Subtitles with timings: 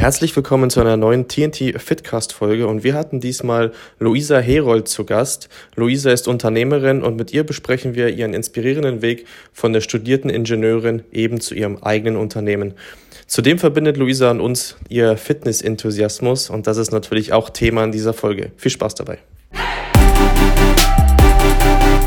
[0.00, 5.04] Herzlich willkommen zu einer neuen TNT Fitcast Folge und wir hatten diesmal Luisa Herold zu
[5.04, 5.50] Gast.
[5.76, 11.02] Luisa ist Unternehmerin und mit ihr besprechen wir ihren inspirierenden Weg von der studierten Ingenieurin
[11.12, 12.72] eben zu ihrem eigenen Unternehmen.
[13.26, 18.14] Zudem verbindet Luisa und uns ihr Fitness-Enthusiasmus und das ist natürlich auch Thema in dieser
[18.14, 18.52] Folge.
[18.56, 19.18] Viel Spaß dabei.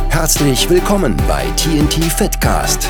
[0.10, 2.90] Herzlich willkommen bei TNT Fitcast,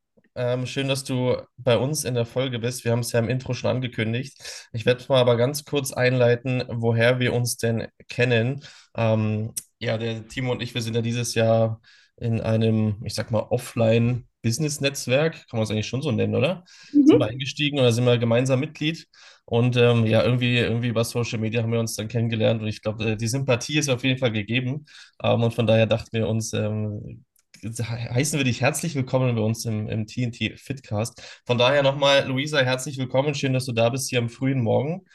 [0.35, 2.85] ähm, schön, dass du bei uns in der Folge bist.
[2.85, 4.67] Wir haben es ja im Intro schon angekündigt.
[4.73, 8.63] Ich werde mal aber ganz kurz einleiten, woher wir uns denn kennen.
[8.95, 11.81] Ähm, ja, der Timo und ich, wir sind ja dieses Jahr
[12.17, 16.63] in einem, ich sag mal, Offline-Business-Netzwerk, kann man es eigentlich schon so nennen, oder?
[16.93, 17.07] Mhm.
[17.07, 19.07] Sind wir eingestiegen und da sind wir gemeinsam Mitglied.
[19.45, 22.81] Und ähm, ja, irgendwie, irgendwie über Social Media haben wir uns dann kennengelernt und ich
[22.81, 24.85] glaube, äh, die Sympathie ist auf jeden Fall gegeben.
[25.21, 27.25] Ähm, und von daher dachten wir uns, ähm,
[27.63, 31.41] heißen wir dich herzlich willkommen bei uns im, im TNT Fitcast.
[31.45, 33.35] Von daher nochmal, Luisa, herzlich willkommen.
[33.35, 35.05] Schön, dass du da bist hier am frühen Morgen.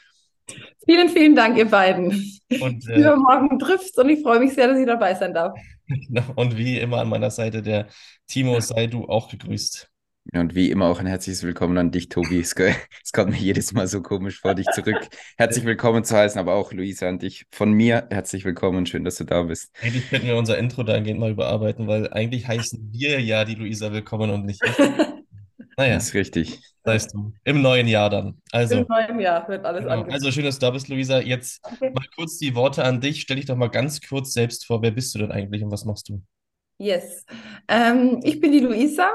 [0.85, 2.09] Vielen, vielen Dank, ihr beiden.
[2.61, 5.57] Und, äh, Morgen trifft und ich freue mich sehr, dass ich dabei sein darf.
[6.35, 7.87] Und wie immer an meiner Seite der
[8.27, 9.89] Timo, sei du auch gegrüßt.
[10.33, 12.39] Und wie immer auch ein herzliches Willkommen an dich, Tobi.
[12.39, 12.53] Es,
[13.03, 16.55] es kommt mir jedes Mal so komisch vor, dich zurück herzlich willkommen zu heißen, aber
[16.55, 17.45] auch Luisa an dich.
[17.51, 18.85] Von mir herzlich willkommen.
[18.85, 19.73] Schön, dass du da bist.
[19.81, 23.93] Eigentlich könnten wir unser Intro dahingehend mal überarbeiten, weil eigentlich heißen wir ja die Luisa
[23.93, 24.77] willkommen und nicht ich.
[25.79, 25.93] Naja.
[25.93, 26.59] Das ist richtig.
[26.85, 28.41] Weißt du, im neuen Jahr dann.
[28.51, 30.05] Also, Im neuen Jahr wird alles genau.
[30.05, 31.19] Also schön, dass du da bist, Luisa.
[31.19, 31.91] Jetzt okay.
[31.93, 33.21] mal kurz die Worte an dich.
[33.21, 34.81] Stell dich doch mal ganz kurz selbst vor.
[34.81, 36.23] Wer bist du denn eigentlich und was machst du?
[36.79, 37.25] Yes.
[37.67, 39.13] Ähm, ich bin die Luisa.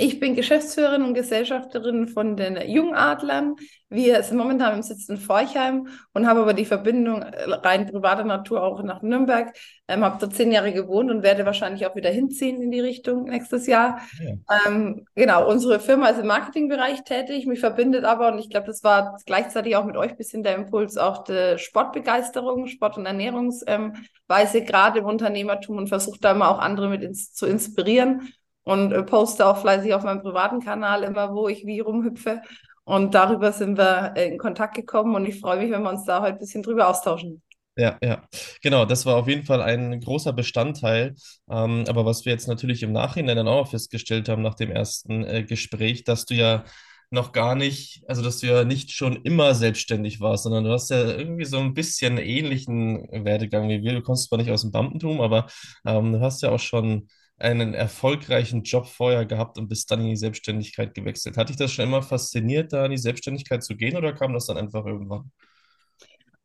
[0.00, 3.56] Ich bin Geschäftsführerin und Gesellschafterin von den Jungadlern.
[3.88, 8.24] Wir sind momentan im Sitz in Forchheim und haben aber die Verbindung äh, rein privater
[8.24, 9.52] Natur auch nach Nürnberg.
[9.88, 13.24] Ähm, habe dort zehn Jahre gewohnt und werde wahrscheinlich auch wieder hinziehen in die Richtung
[13.24, 14.00] nächstes Jahr.
[14.20, 14.34] Ja.
[14.66, 17.46] Ähm, genau, unsere Firma ist im Marketingbereich tätig.
[17.46, 20.54] Mich verbindet aber, und ich glaube, das war gleichzeitig auch mit euch ein bisschen der
[20.54, 26.50] Impuls, auch der Sportbegeisterung, Sport- und Ernährungsweise, ähm, gerade im Unternehmertum und versucht da immer
[26.50, 28.32] auch andere mit ins zu inspirieren
[28.68, 32.42] und äh, poste auch fleißig auf meinem privaten Kanal immer, wo ich wie rumhüpfe.
[32.84, 36.04] Und darüber sind wir äh, in Kontakt gekommen und ich freue mich, wenn wir uns
[36.04, 37.42] da heute ein bisschen drüber austauschen.
[37.76, 38.22] Ja, ja,
[38.62, 41.14] genau, das war auf jeden Fall ein großer Bestandteil.
[41.50, 45.24] Ähm, aber was wir jetzt natürlich im Nachhinein dann auch festgestellt haben nach dem ersten
[45.24, 46.64] äh, Gespräch, dass du ja
[47.10, 50.90] noch gar nicht, also dass du ja nicht schon immer selbstständig warst, sondern du hast
[50.90, 53.92] ja irgendwie so ein bisschen ähnlichen Werdegang wie wir.
[53.94, 55.46] Du kommst zwar nicht aus dem Beamtentum, aber
[55.86, 60.08] ähm, du hast ja auch schon einen erfolgreichen Job vorher gehabt und bist dann in
[60.08, 61.36] die Selbstständigkeit gewechselt.
[61.36, 64.46] Hat dich das schon immer fasziniert, da in die Selbstständigkeit zu gehen oder kam das
[64.46, 65.30] dann einfach irgendwann?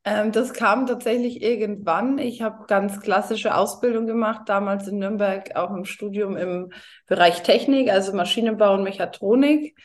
[0.05, 2.17] Ähm, das kam tatsächlich irgendwann.
[2.17, 6.73] Ich habe ganz klassische Ausbildung gemacht, damals in Nürnberg auch im Studium im
[7.07, 9.75] Bereich Technik, also Maschinenbau und Mechatronik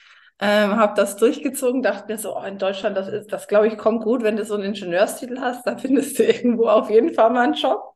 [0.40, 3.76] ähm, habe das durchgezogen, dachte mir so, oh, in Deutschland, das ist, das glaube ich,
[3.76, 7.30] kommt gut, wenn du so einen Ingenieurstitel hast, da findest du irgendwo auf jeden Fall
[7.30, 7.94] mal einen Job.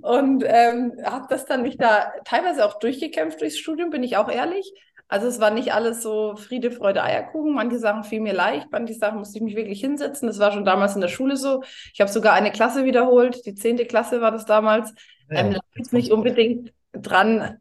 [0.00, 4.30] Und ähm, habe das dann mich da teilweise auch durchgekämpft durchs Studium, bin ich auch
[4.30, 4.72] ehrlich.
[5.08, 7.54] Also es war nicht alles so Friede, Freude, Eierkuchen.
[7.54, 10.28] Manche Sachen fiel mir leicht, manche Sachen musste ich mich wirklich hinsetzen.
[10.28, 11.62] Das war schon damals in der Schule so.
[11.94, 14.92] Ich habe sogar eine Klasse wiederholt, die zehnte Klasse war das damals.
[15.30, 17.58] Ja, ähm, da nicht unbedingt dran,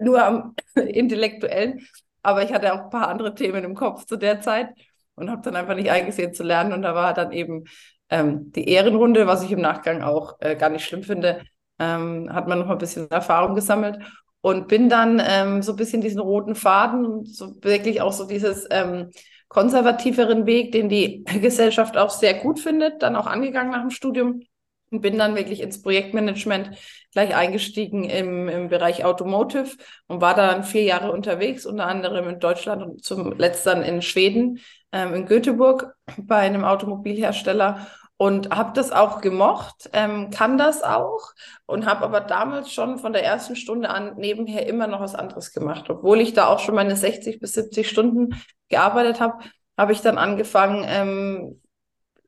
[0.00, 1.86] nur am intellektuellen,
[2.24, 4.70] aber ich hatte auch ein paar andere Themen im Kopf zu der Zeit
[5.14, 6.72] und habe dann einfach nicht eingesehen zu lernen.
[6.72, 7.64] Und da war dann eben
[8.10, 11.42] ähm, die Ehrenrunde, was ich im Nachgang auch äh, gar nicht schlimm finde,
[11.78, 13.98] ähm, hat man noch ein bisschen Erfahrung gesammelt
[14.40, 18.26] und bin dann ähm, so ein bisschen diesen roten Faden und so wirklich auch so
[18.26, 19.10] dieses ähm,
[19.48, 24.42] konservativeren Weg, den die Gesellschaft auch sehr gut findet, dann auch angegangen nach dem Studium
[24.90, 26.70] und bin dann wirklich ins Projektmanagement
[27.14, 29.76] gleich eingestiegen im, im Bereich Automotive
[30.08, 34.58] und war dann vier Jahre unterwegs, unter anderem in Deutschland und zum letzten in Schweden,
[34.92, 41.32] ähm, in Göteborg bei einem Automobilhersteller und habe das auch gemocht, ähm, kann das auch
[41.66, 45.52] und habe aber damals schon von der ersten Stunde an nebenher immer noch was anderes
[45.52, 45.88] gemacht.
[45.90, 49.38] Obwohl ich da auch schon meine 60 bis 70 Stunden gearbeitet habe,
[49.76, 51.60] habe ich dann angefangen, ähm,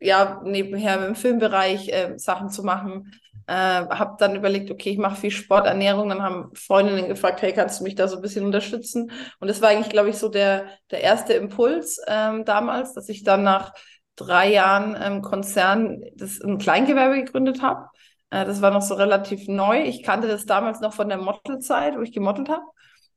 [0.01, 3.13] ja, nebenher im Filmbereich äh, Sachen zu machen.
[3.47, 6.09] Äh, habe dann überlegt, okay, ich mache viel Sport, Ernährung.
[6.09, 9.11] Dann haben Freundinnen gefragt, hey, kannst du mich da so ein bisschen unterstützen?
[9.41, 13.23] Und das war eigentlich, glaube ich, so der, der erste Impuls ähm, damals, dass ich
[13.23, 13.73] dann nach
[14.17, 17.89] drei Jahren ähm, Konzern, das ein Kleingewerbe gegründet habe.
[18.31, 19.83] Äh, das war noch so relativ neu.
[19.83, 22.65] Ich kannte das damals noch von der Modelzeit, wo ich gemodelt habe,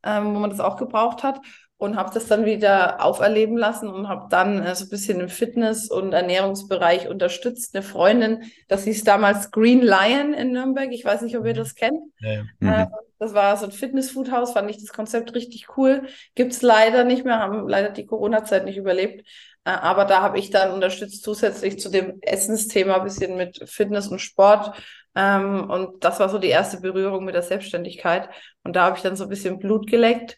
[0.04, 1.40] ähm, wo man das auch gebraucht hat
[1.80, 5.30] und habe das dann wieder auferleben lassen und habe dann äh, so ein bisschen im
[5.30, 7.74] Fitness- und Ernährungsbereich unterstützt.
[7.74, 10.92] Eine Freundin, das hieß damals Green Lion in Nürnberg.
[10.92, 11.98] Ich weiß nicht, ob ihr das kennt.
[12.18, 12.42] Ja, ja.
[12.60, 12.68] Mhm.
[12.68, 12.86] Äh,
[13.18, 16.02] das war so ein Fitness-Food-Haus, fand ich das Konzept richtig cool.
[16.34, 19.26] Gibt es leider nicht mehr, haben leider die Corona-Zeit nicht überlebt.
[19.64, 24.08] Äh, aber da habe ich dann unterstützt zusätzlich zu dem Essensthema ein bisschen mit Fitness
[24.08, 24.76] und Sport.
[25.14, 28.28] Ähm, und das war so die erste Berührung mit der Selbstständigkeit.
[28.64, 30.36] Und da habe ich dann so ein bisschen Blut geleckt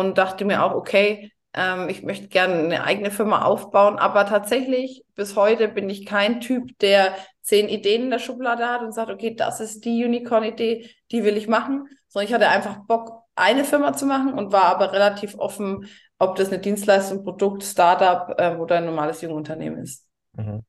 [0.00, 5.04] und dachte mir auch, okay, ähm, ich möchte gerne eine eigene Firma aufbauen, aber tatsächlich
[5.14, 9.10] bis heute bin ich kein Typ, der zehn Ideen in der Schublade hat und sagt,
[9.10, 13.64] okay, das ist die Unicorn-Idee, die will ich machen, sondern ich hatte einfach Bock, eine
[13.64, 15.86] Firma zu machen und war aber relativ offen,
[16.18, 20.06] ob das eine Dienstleistung, Produkt, Startup äh, oder ein normales Jungunternehmen ist.
[20.34, 20.62] Mhm.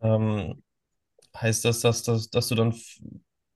[0.00, 0.62] Ähm,
[1.36, 2.74] heißt das, dass, dass, dass du dann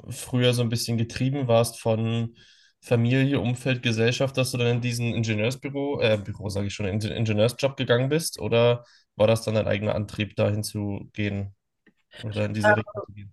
[0.08, 2.37] früher so ein bisschen getrieben warst von
[2.82, 6.99] Familie, Umfeld, Gesellschaft, dass du dann in diesen Ingenieursbüro, äh, Büro sage ich schon, in
[7.00, 8.40] den Ingenieursjob gegangen bist?
[8.40, 8.84] Oder
[9.17, 11.55] war das dann dein eigener Antrieb, dahin zu gehen
[12.23, 13.31] oder in diese ähm, Richtung zu gehen?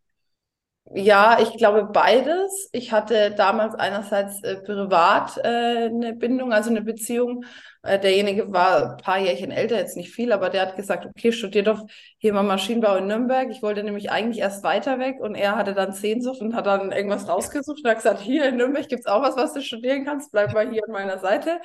[0.91, 2.69] Ja, ich glaube beides.
[2.71, 7.45] Ich hatte damals einerseits äh, privat äh, eine Bindung, also eine Beziehung.
[7.83, 11.31] Äh, derjenige war ein paar Jährchen älter, jetzt nicht viel, aber der hat gesagt, okay,
[11.31, 11.85] studier doch
[12.17, 13.49] hier mal Maschinenbau in Nürnberg.
[13.51, 16.91] Ich wollte nämlich eigentlich erst weiter weg und er hatte dann Sehnsucht und hat dann
[16.91, 20.05] irgendwas rausgesucht und hat gesagt, hier in Nürnberg gibt es auch was, was du studieren
[20.05, 21.59] kannst, bleib mal hier an meiner Seite.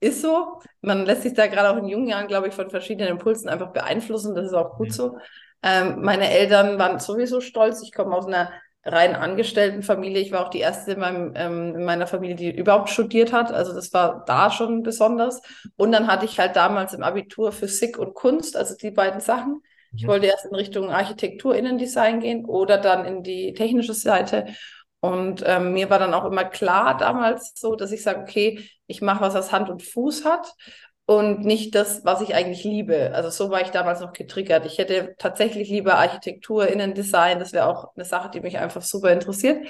[0.00, 0.60] Ist so.
[0.80, 3.72] Man lässt sich da gerade auch in jungen Jahren, glaube ich, von verschiedenen Impulsen einfach
[3.72, 4.34] beeinflussen.
[4.34, 5.18] Das ist auch gut so.
[5.62, 7.82] Ähm, meine Eltern waren sowieso stolz.
[7.82, 8.50] Ich komme aus einer
[8.84, 10.20] rein Angestelltenfamilie.
[10.20, 13.52] Ich war auch die erste in, meinem, ähm, in meiner Familie, die überhaupt studiert hat.
[13.52, 15.40] Also das war da schon besonders.
[15.76, 19.62] Und dann hatte ich halt damals im Abitur Physik und Kunst, also die beiden Sachen.
[19.94, 20.08] Ich mhm.
[20.08, 24.46] wollte erst in Richtung Architektur, Innendesign gehen oder dann in die technische Seite.
[25.00, 29.02] Und ähm, mir war dann auch immer klar damals so, dass ich sage, okay, ich
[29.02, 30.54] mache was, was Hand und Fuß hat
[31.06, 33.12] und nicht das, was ich eigentlich liebe.
[33.14, 34.66] Also so war ich damals noch getriggert.
[34.66, 37.38] Ich hätte tatsächlich lieber Architektur, Innendesign.
[37.38, 39.66] Das wäre auch eine Sache, die mich einfach super interessiert.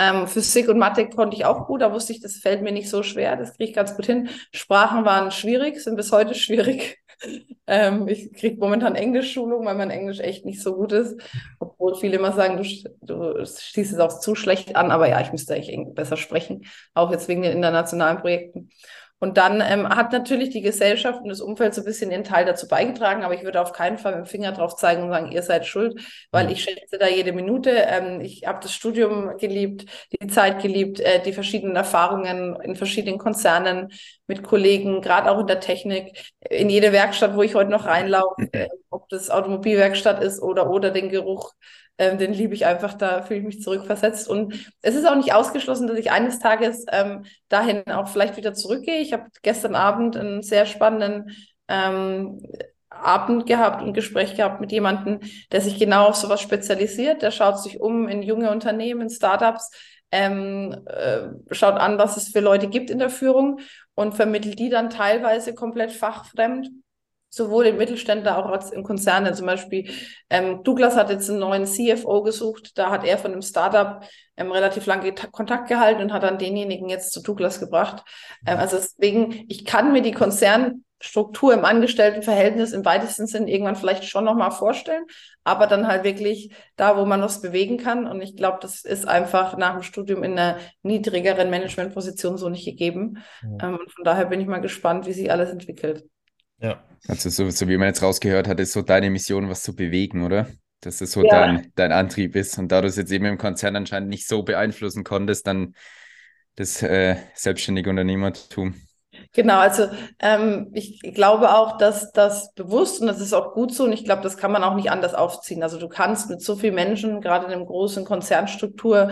[0.00, 1.82] Ähm, Physik und Mathe konnte ich auch gut.
[1.82, 3.36] Da wusste ich, das fällt mir nicht so schwer.
[3.36, 4.28] Das kriege ich ganz gut hin.
[4.52, 6.98] Sprachen waren schwierig, sind bis heute schwierig.
[7.66, 11.20] ähm, ich kriege momentan Englischschulung, weil mein Englisch echt nicht so gut ist.
[11.58, 12.64] Obwohl viele immer sagen, du,
[13.02, 14.92] du schießt es auch zu schlecht an.
[14.92, 16.66] Aber ja, ich müsste eigentlich besser sprechen.
[16.94, 18.70] Auch jetzt wegen den internationalen Projekten.
[19.20, 22.44] Und dann ähm, hat natürlich die Gesellschaft und das Umfeld so ein bisschen ihren Teil
[22.44, 25.32] dazu beigetragen, aber ich würde auf keinen Fall mit dem Finger drauf zeigen und sagen,
[25.32, 26.00] ihr seid schuld,
[26.30, 27.70] weil ich schätze da jede Minute.
[27.70, 29.86] Ähm, ich habe das Studium geliebt,
[30.20, 33.92] die Zeit geliebt, äh, die verschiedenen Erfahrungen in verschiedenen Konzernen
[34.28, 38.48] mit Kollegen, gerade auch in der Technik, in jede Werkstatt, wo ich heute noch reinlaufe,
[38.52, 41.54] äh, ob das Automobilwerkstatt ist oder oder den Geruch
[41.98, 44.28] ähm, den liebe ich einfach, da fühle ich mich zurückversetzt.
[44.28, 48.54] Und es ist auch nicht ausgeschlossen, dass ich eines Tages ähm, dahin auch vielleicht wieder
[48.54, 49.00] zurückgehe.
[49.00, 51.36] Ich habe gestern Abend einen sehr spannenden
[51.68, 52.40] ähm,
[52.88, 55.20] Abend gehabt und Gespräch gehabt mit jemandem,
[55.52, 57.22] der sich genau auf sowas spezialisiert.
[57.22, 59.70] Der schaut sich um in junge Unternehmen, Startups,
[60.10, 63.60] ähm, äh, schaut an, was es für Leute gibt in der Führung
[63.94, 66.70] und vermittelt die dann teilweise komplett fachfremd
[67.30, 69.32] sowohl in Mittelständler auch als in Konzerne.
[69.32, 69.90] Zum Beispiel
[70.30, 72.78] ähm, Douglas hat jetzt einen neuen CFO gesucht.
[72.78, 74.02] Da hat er von einem Startup
[74.36, 78.04] ähm, relativ lange Kontakt gehalten und hat dann denjenigen jetzt zu Douglas gebracht.
[78.46, 84.04] Ähm, also deswegen, ich kann mir die Konzernstruktur im Angestelltenverhältnis im weitesten Sinn irgendwann vielleicht
[84.04, 85.04] schon nochmal vorstellen,
[85.44, 88.06] aber dann halt wirklich da, wo man was bewegen kann.
[88.06, 92.64] Und ich glaube, das ist einfach nach dem Studium in einer niedrigeren Managementposition so nicht
[92.64, 93.18] gegeben.
[93.42, 93.68] Ja.
[93.68, 96.04] Ähm, und von daher bin ich mal gespannt, wie sich alles entwickelt.
[96.60, 96.82] Ja.
[97.06, 100.24] Also so, so wie man jetzt rausgehört hat, ist so deine Mission, was zu bewegen,
[100.24, 100.48] oder?
[100.80, 101.30] Dass es so ja.
[101.30, 102.58] dein, dein Antrieb ist.
[102.58, 105.74] Und da du es jetzt eben im Konzern anscheinend nicht so beeinflussen konntest, dann
[106.56, 108.74] das äh, selbstständige Unternehmertum.
[109.32, 109.88] Genau, also
[110.20, 114.04] ähm, ich glaube auch, dass das bewusst und das ist auch gut so und ich
[114.04, 115.62] glaube, das kann man auch nicht anders aufziehen.
[115.62, 119.10] Also du kannst mit so vielen Menschen, gerade in einer großen Konzernstruktur,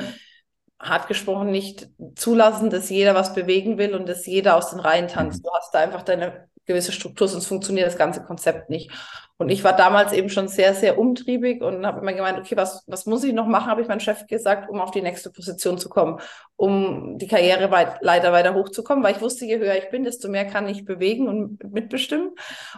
[0.79, 5.09] hart gesprochen nicht zulassen, dass jeder was bewegen will und dass jeder aus den Reihen
[5.09, 5.39] tanzt.
[5.39, 5.43] Mhm.
[5.45, 8.91] Du hast da einfach deine gewisse Struktur, sonst funktioniert das ganze Konzept nicht.
[9.39, 12.83] Und ich war damals eben schon sehr, sehr umtriebig und habe immer gemeint, okay, was,
[12.87, 15.77] was muss ich noch machen, habe ich meinem Chef gesagt, um auf die nächste Position
[15.77, 16.21] zu kommen,
[16.57, 20.31] um die Karriere weit, leider weiter hochzukommen, weil ich wusste, je höher ich bin, desto
[20.31, 22.31] mehr kann ich bewegen und mitbestimmen.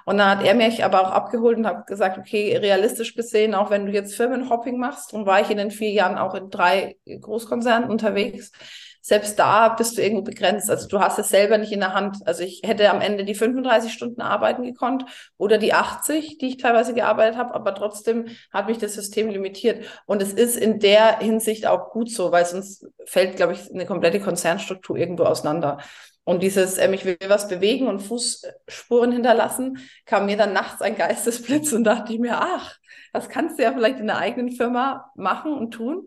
[0.05, 3.71] Und dann hat er mich aber auch abgeholt und hat gesagt, okay, realistisch gesehen, auch
[3.71, 6.97] wenn du jetzt Firmenhopping machst, und war ich in den vier Jahren auch in drei
[7.07, 8.51] Großkonzernen unterwegs,
[9.01, 10.71] selbst da bist du irgendwo begrenzt.
[10.71, 12.19] Also du hast es selber nicht in der Hand.
[12.27, 15.05] Also ich hätte am Ende die 35 Stunden arbeiten gekonnt
[15.37, 19.85] oder die 80, die ich teilweise gearbeitet habe, aber trotzdem hat mich das System limitiert.
[20.07, 23.87] Und es ist in der Hinsicht auch gut so, weil sonst fällt, glaube ich, eine
[23.87, 25.79] komplette Konzernstruktur irgendwo auseinander.
[26.29, 30.95] Und dieses, ähm, ich will was bewegen und Fußspuren hinterlassen, kam mir dann nachts ein
[30.95, 32.77] Geistesblitz und dachte ich mir, ach,
[33.15, 36.07] das kannst du ja vielleicht in der eigenen Firma machen und tun.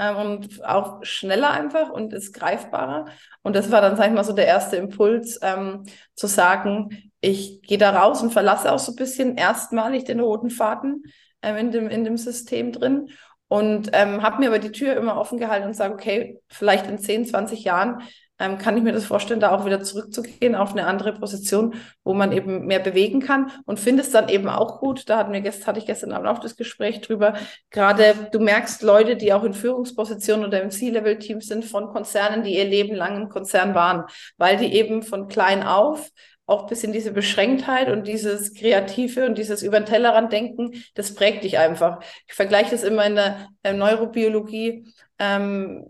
[0.00, 3.04] Ähm, und auch schneller einfach und ist greifbarer.
[3.42, 7.60] Und das war dann, sag ich mal, so der erste Impuls, ähm, zu sagen, ich
[7.60, 11.02] gehe da raus und verlasse auch so ein bisschen erstmalig den roten Faden
[11.42, 13.10] ähm, in, dem, in dem System drin
[13.48, 16.98] und ähm, habe mir aber die Tür immer offen gehalten und sage, okay, vielleicht in
[16.98, 18.00] 10, 20 Jahren
[18.40, 22.14] ähm, kann ich mir das vorstellen, da auch wieder zurückzugehen auf eine andere Position, wo
[22.14, 25.08] man eben mehr bewegen kann und finde es dann eben auch gut.
[25.08, 27.34] Da hatten wir gestern, hatte ich gestern Abend auch das Gespräch drüber.
[27.70, 32.56] Gerade du merkst Leute, die auch in Führungspositionen oder im C-Level-Team sind von Konzernen, die
[32.56, 34.04] ihr Leben lang im Konzern waren,
[34.38, 36.10] weil die eben von klein auf
[36.46, 41.14] auch bis in diese Beschränktheit und dieses Kreative und dieses über den Tellerrand denken, das
[41.14, 42.02] prägt dich einfach.
[42.26, 44.92] Ich vergleiche das immer in der äh, Neurobiologie.
[45.20, 45.86] Ähm,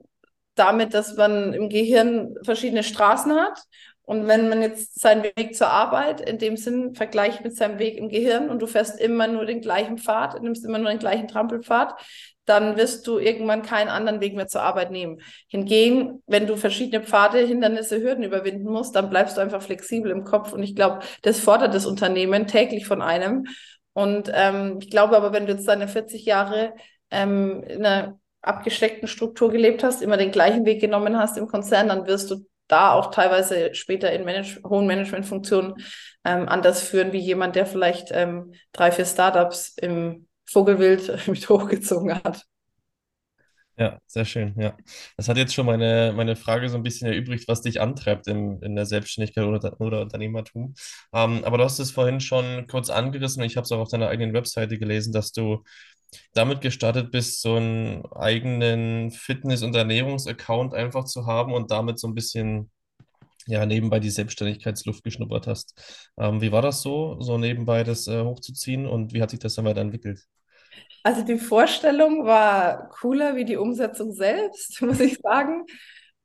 [0.60, 3.62] damit, dass man im Gehirn verschiedene Straßen hat.
[4.02, 7.96] Und wenn man jetzt seinen Weg zur Arbeit in dem Sinn vergleicht mit seinem Weg
[7.96, 11.28] im Gehirn und du fährst immer nur den gleichen Pfad, nimmst immer nur den gleichen
[11.28, 11.94] Trampelpfad,
[12.44, 15.20] dann wirst du irgendwann keinen anderen Weg mehr zur Arbeit nehmen.
[15.46, 20.24] Hingegen, wenn du verschiedene Pfade, Hindernisse, Hürden überwinden musst, dann bleibst du einfach flexibel im
[20.24, 20.52] Kopf.
[20.52, 23.46] Und ich glaube, das fordert das Unternehmen täglich von einem.
[23.92, 26.74] Und ähm, ich glaube aber, wenn du jetzt deine 40 Jahre
[27.10, 31.88] ähm, in einer abgesteckten Struktur gelebt hast, immer den gleichen Weg genommen hast im Konzern,
[31.88, 35.74] dann wirst du da auch teilweise später in Manage hohen Managementfunktionen
[36.24, 42.14] ähm, anders führen, wie jemand, der vielleicht ähm, drei, vier Startups im Vogelwild mit hochgezogen
[42.14, 42.44] hat.
[43.80, 44.76] Ja, sehr schön, ja.
[45.16, 48.60] Das hat jetzt schon meine, meine Frage so ein bisschen erübrigt, was dich antreibt in,
[48.60, 50.74] in der Selbstständigkeit oder, oder Unternehmertum.
[51.14, 53.88] Ähm, aber du hast es vorhin schon kurz angerissen und ich habe es auch auf
[53.88, 55.64] deiner eigenen Webseite gelesen, dass du
[56.32, 62.08] damit gestartet bist, so einen eigenen Fitness- und Ernährungsaccount einfach zu haben und damit so
[62.08, 62.70] ein bisschen
[63.46, 65.74] ja, nebenbei die Selbstständigkeitsluft geschnuppert hast.
[66.18, 69.54] Ähm, wie war das so, so nebenbei das äh, hochzuziehen und wie hat sich das
[69.54, 70.26] dann weiterentwickelt?
[71.02, 75.64] Also die Vorstellung war cooler wie die Umsetzung selbst, muss ich sagen.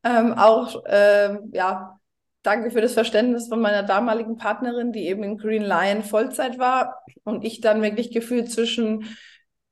[0.04, 2.00] Ähm, auch, ähm, ja,
[2.44, 7.04] danke für das Verständnis von meiner damaligen Partnerin, die eben in Green Lion Vollzeit war
[7.24, 9.06] und ich dann wirklich gefühlt zwischen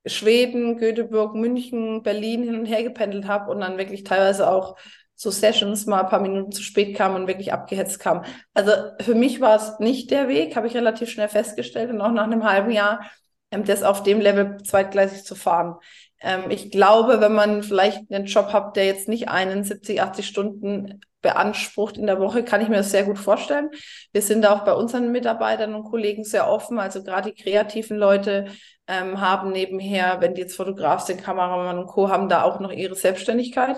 [0.06, 4.78] Schweden, Göteborg, München, Berlin hin und her gependelt habe und dann wirklich teilweise auch
[5.16, 8.26] zu Sessions mal ein paar Minuten zu spät kam und wirklich abgehetzt kam.
[8.54, 12.12] Also für mich war es nicht der Weg, habe ich relativ schnell festgestellt und auch
[12.12, 13.10] nach einem halben Jahr,
[13.52, 15.76] ähm, das auf dem Level zweitgleisig zu fahren.
[16.24, 21.02] Ähm, ich glaube, wenn man vielleicht einen Job hat, der jetzt nicht 71, 80 Stunden
[21.22, 23.70] beansprucht in der Woche, kann ich mir das sehr gut vorstellen.
[24.12, 26.80] Wir sind auch bei unseren Mitarbeitern und Kollegen sehr offen.
[26.80, 28.48] Also gerade die kreativen Leute
[28.88, 32.72] ähm, haben nebenher, wenn die jetzt Fotograf sind, Kameramann und Co., haben da auch noch
[32.72, 33.78] ihre Selbstständigkeit.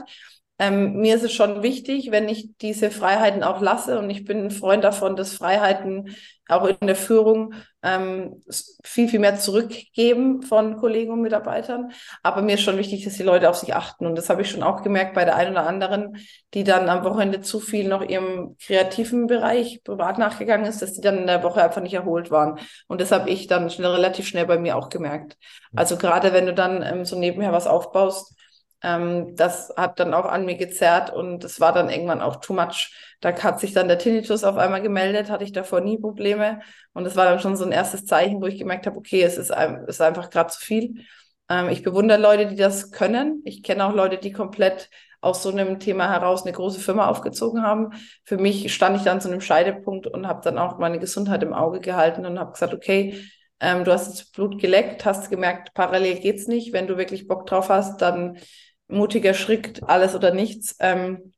[0.58, 4.46] Ähm, mir ist es schon wichtig, wenn ich diese Freiheiten auch lasse und ich bin
[4.46, 6.16] ein Freund davon, dass Freiheiten
[6.48, 8.42] auch in der Führung ähm,
[8.84, 11.92] viel, viel mehr zurückgeben von Kollegen und Mitarbeitern.
[12.24, 14.06] Aber mir ist schon wichtig, dass die Leute auf sich achten.
[14.06, 16.18] Und das habe ich schon auch gemerkt bei der einen oder anderen,
[16.54, 21.02] die dann am Wochenende zu viel noch ihrem kreativen Bereich privat nachgegangen ist, dass die
[21.02, 22.60] dann in der Woche einfach nicht erholt waren.
[22.88, 25.38] Und das habe ich dann schnell, relativ schnell bei mir auch gemerkt.
[25.76, 28.35] Also gerade wenn du dann ähm, so nebenher was aufbaust,
[28.86, 32.54] ähm, das hat dann auch an mir gezerrt und es war dann irgendwann auch too
[32.54, 32.94] much.
[33.20, 36.60] Da hat sich dann der Tinnitus auf einmal gemeldet, hatte ich davor nie Probleme.
[36.94, 39.38] Und das war dann schon so ein erstes Zeichen, wo ich gemerkt habe, okay, es
[39.38, 41.04] ist, es ist einfach gerade zu viel.
[41.50, 43.42] Ähm, ich bewundere Leute, die das können.
[43.44, 47.64] Ich kenne auch Leute, die komplett aus so einem Thema heraus eine große Firma aufgezogen
[47.64, 47.90] haben.
[48.24, 51.54] Für mich stand ich dann zu einem Scheidepunkt und habe dann auch meine Gesundheit im
[51.56, 53.20] Auge gehalten und habe gesagt, okay,
[53.60, 56.74] ähm, du hast jetzt Blut geleckt, hast gemerkt, parallel geht's nicht.
[56.74, 58.38] Wenn du wirklich Bock drauf hast, dann
[58.88, 60.76] mutiger Schritt, alles oder nichts.
[60.80, 61.34] Ähm,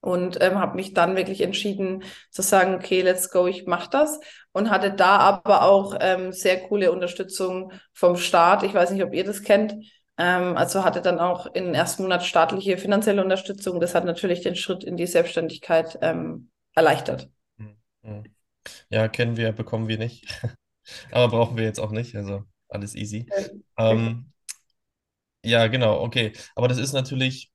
[0.00, 4.20] und ähm, habe mich dann wirklich entschieden zu sagen, okay, let's go, ich mache das.
[4.52, 8.62] Und hatte da aber auch ähm, sehr coole Unterstützung vom Staat.
[8.62, 9.74] Ich weiß nicht, ob ihr das kennt.
[10.16, 13.80] Ähm, also hatte dann auch in den ersten Monat staatliche finanzielle Unterstützung.
[13.80, 17.28] Das hat natürlich den Schritt in die Selbstständigkeit ähm, erleichtert.
[17.56, 18.24] Mhm.
[18.90, 20.26] Ja, kennen wir, bekommen wir nicht.
[21.10, 22.14] aber brauchen wir jetzt auch nicht.
[22.14, 23.26] Also alles easy.
[23.76, 24.32] Ähm,
[25.44, 26.32] ja, genau, okay.
[26.54, 27.50] Aber das ist natürlich,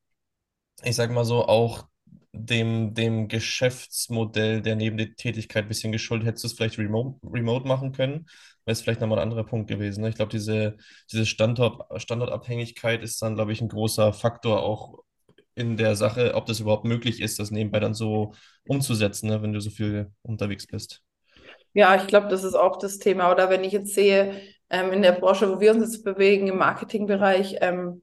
[0.83, 1.87] ich sag mal so, auch
[2.33, 6.27] dem, dem Geschäftsmodell der Nebentätigkeit ein bisschen geschuldet.
[6.27, 8.27] Hättest du es vielleicht remote, remote machen können,
[8.65, 10.01] wäre es vielleicht nochmal ein anderer Punkt gewesen.
[10.01, 10.09] Ne?
[10.09, 10.77] Ich glaube, diese,
[11.11, 14.99] diese Standort, Standortabhängigkeit ist dann, glaube ich, ein großer Faktor auch
[15.55, 18.33] in der Sache, ob das überhaupt möglich ist, das nebenbei dann so
[18.67, 21.03] umzusetzen, ne, wenn du so viel unterwegs bist.
[21.73, 23.31] Ja, ich glaube, das ist auch das Thema.
[23.31, 24.39] Oder wenn ich jetzt sehe,
[24.73, 28.01] ähm, in der Branche, wo wir uns jetzt bewegen, im Marketingbereich, ähm,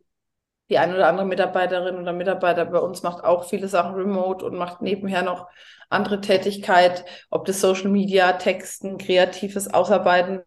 [0.70, 4.56] die ein oder andere Mitarbeiterin oder Mitarbeiter bei uns macht auch viele Sachen remote und
[4.56, 5.48] macht nebenher noch
[5.88, 10.42] andere Tätigkeit, ob das Social Media, Texten, kreatives Ausarbeiten,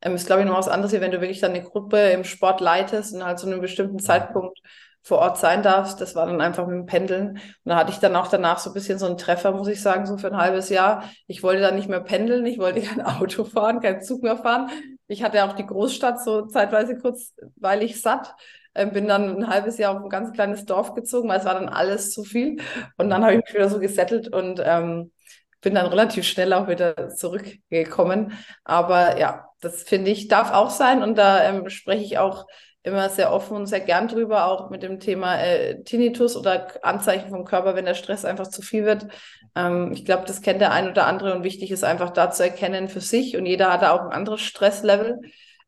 [0.00, 2.62] ähm, ist glaube ich noch was anderes, wenn du wirklich dann eine Gruppe im Sport
[2.62, 4.58] leitest und halt zu einem bestimmten Zeitpunkt
[5.02, 6.00] vor Ort sein darfst.
[6.00, 7.28] Das war dann einfach mit dem Pendeln.
[7.30, 9.80] Und da hatte ich dann auch danach so ein bisschen so einen Treffer, muss ich
[9.80, 11.04] sagen, so für ein halbes Jahr.
[11.28, 14.70] Ich wollte dann nicht mehr pendeln, ich wollte kein Auto fahren, kein Zug mehr fahren.
[15.08, 18.34] Ich hatte auch die Großstadt so zeitweise kurzweilig satt.
[18.74, 21.54] Ähm, bin dann ein halbes Jahr auf ein ganz kleines Dorf gezogen, weil es war
[21.54, 22.60] dann alles zu viel.
[22.98, 25.12] Und dann habe ich mich wieder so gesettelt und ähm,
[25.60, 28.32] bin dann relativ schnell auch wieder zurückgekommen.
[28.64, 31.02] Aber ja, das finde ich, darf auch sein.
[31.02, 32.46] Und da ähm, spreche ich auch
[32.86, 37.30] immer sehr offen und sehr gern drüber, auch mit dem Thema äh, Tinnitus oder Anzeichen
[37.30, 39.08] vom Körper, wenn der Stress einfach zu viel wird.
[39.56, 42.44] Ähm, ich glaube, das kennt der ein oder andere und wichtig ist einfach da zu
[42.44, 45.20] erkennen für sich und jeder hat da auch ein anderes Stresslevel,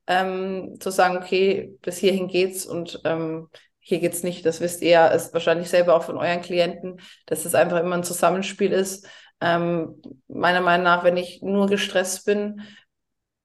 [0.07, 3.49] ähm, zu sagen, okay, bis hierhin geht's und ähm,
[3.81, 4.47] hier geht's nicht.
[4.47, 8.05] Das wisst ihr ist wahrscheinlich selber auch von euren Klienten, dass es einfach immer ein
[8.05, 9.09] Zusammenspiel ist.
[9.41, 12.63] Ähm, meiner Meinung nach, wenn ich nur gestresst bin,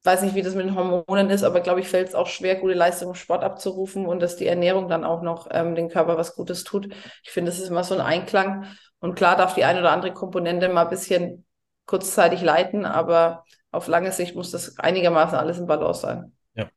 [0.03, 2.55] weiß nicht, wie das mit den Hormonen ist, aber glaube ich, fällt es auch schwer,
[2.55, 6.17] gute Leistung im Sport abzurufen und dass die Ernährung dann auch noch ähm, den Körper
[6.17, 6.93] was Gutes tut.
[7.23, 8.67] Ich finde, das ist immer so ein Einklang.
[8.99, 11.45] Und klar darf die eine oder andere Komponente mal ein bisschen
[11.85, 16.33] kurzzeitig leiten, aber auf lange Sicht muss das einigermaßen alles in Balance sein.
[16.55, 16.69] Ja.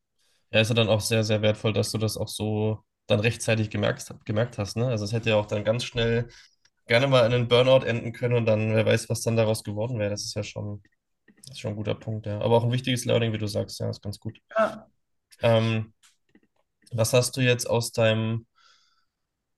[0.50, 3.70] Ja, ist ja dann auch sehr, sehr wertvoll, dass du das auch so dann rechtzeitig
[3.70, 4.76] gemerkt, gemerkt hast.
[4.76, 4.88] Ne?
[4.88, 6.28] Also es hätte ja auch dann ganz schnell
[6.86, 9.98] gerne mal in einen Burnout enden können und dann, wer weiß, was dann daraus geworden
[9.98, 10.10] wäre.
[10.10, 10.82] Das ist ja schon
[11.46, 12.40] das ist schon ein guter Punkt, ja.
[12.40, 14.38] Aber auch ein wichtiges Learning, wie du sagst, ja, ist ganz gut.
[14.56, 14.86] Ja.
[15.42, 15.92] Ähm,
[16.92, 18.46] was hast du jetzt aus deinem,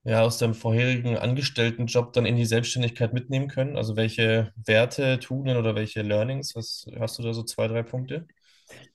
[0.05, 3.77] ja, aus deinem vorherigen Angestelltenjob dann in die Selbstständigkeit mitnehmen können?
[3.77, 6.55] Also welche Werte, Tugenden oder welche Learnings?
[6.55, 8.27] Was hast du da so zwei, drei Punkte?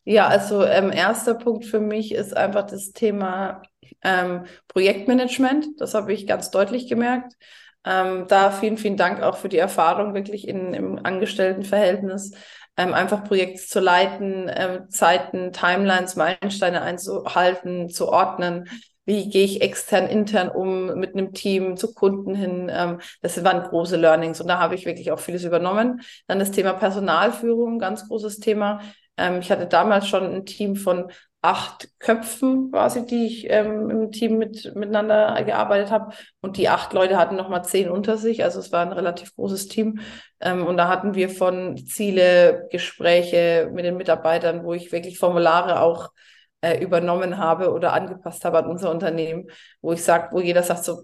[0.04, 3.64] Ja, also ähm, erster Punkt für mich ist einfach das Thema
[4.04, 5.66] ähm, Projektmanagement.
[5.80, 7.34] Das habe ich ganz deutlich gemerkt.
[7.86, 12.32] Ähm, da vielen, vielen Dank auch für die Erfahrung wirklich in, im Angestelltenverhältnis
[12.77, 18.68] ähm, einfach Projekte zu leiten, ähm, Zeiten, Timelines, Meilensteine einzuhalten, zu ordnen.
[19.05, 22.72] Wie gehe ich extern, intern um mit einem Team zu Kunden hin?
[22.74, 26.01] Ähm, das waren große Learnings und da habe ich wirklich auch vieles übernommen.
[26.27, 28.81] Dann das Thema Personalführung, ganz großes Thema.
[29.18, 31.12] Ähm, ich hatte damals schon ein Team von
[31.44, 36.14] acht Köpfen quasi, die ich ähm, im Team mit, miteinander gearbeitet habe.
[36.42, 38.44] Und die acht Leute hatten nochmal zehn unter sich.
[38.46, 40.00] Also es war ein relativ großes Team.
[40.40, 45.82] Ähm, und da hatten wir von Ziele, Gespräche mit den Mitarbeitern, wo ich wirklich Formulare
[45.82, 46.12] auch
[46.62, 49.48] äh, übernommen habe oder angepasst habe an unser Unternehmen,
[49.82, 51.03] wo ich sage, wo jeder sagt so,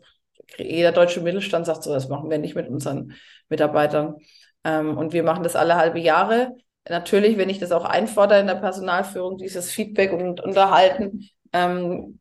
[0.58, 3.14] jeder deutsche Mittelstand sagt so, das machen wir nicht mit unseren
[3.50, 4.16] Mitarbeitern.
[4.64, 6.56] Ähm, und wir machen das alle halbe Jahre
[6.88, 12.20] natürlich, wenn ich das auch einfordere in der Personalführung, dieses Feedback und Unterhalten, ähm,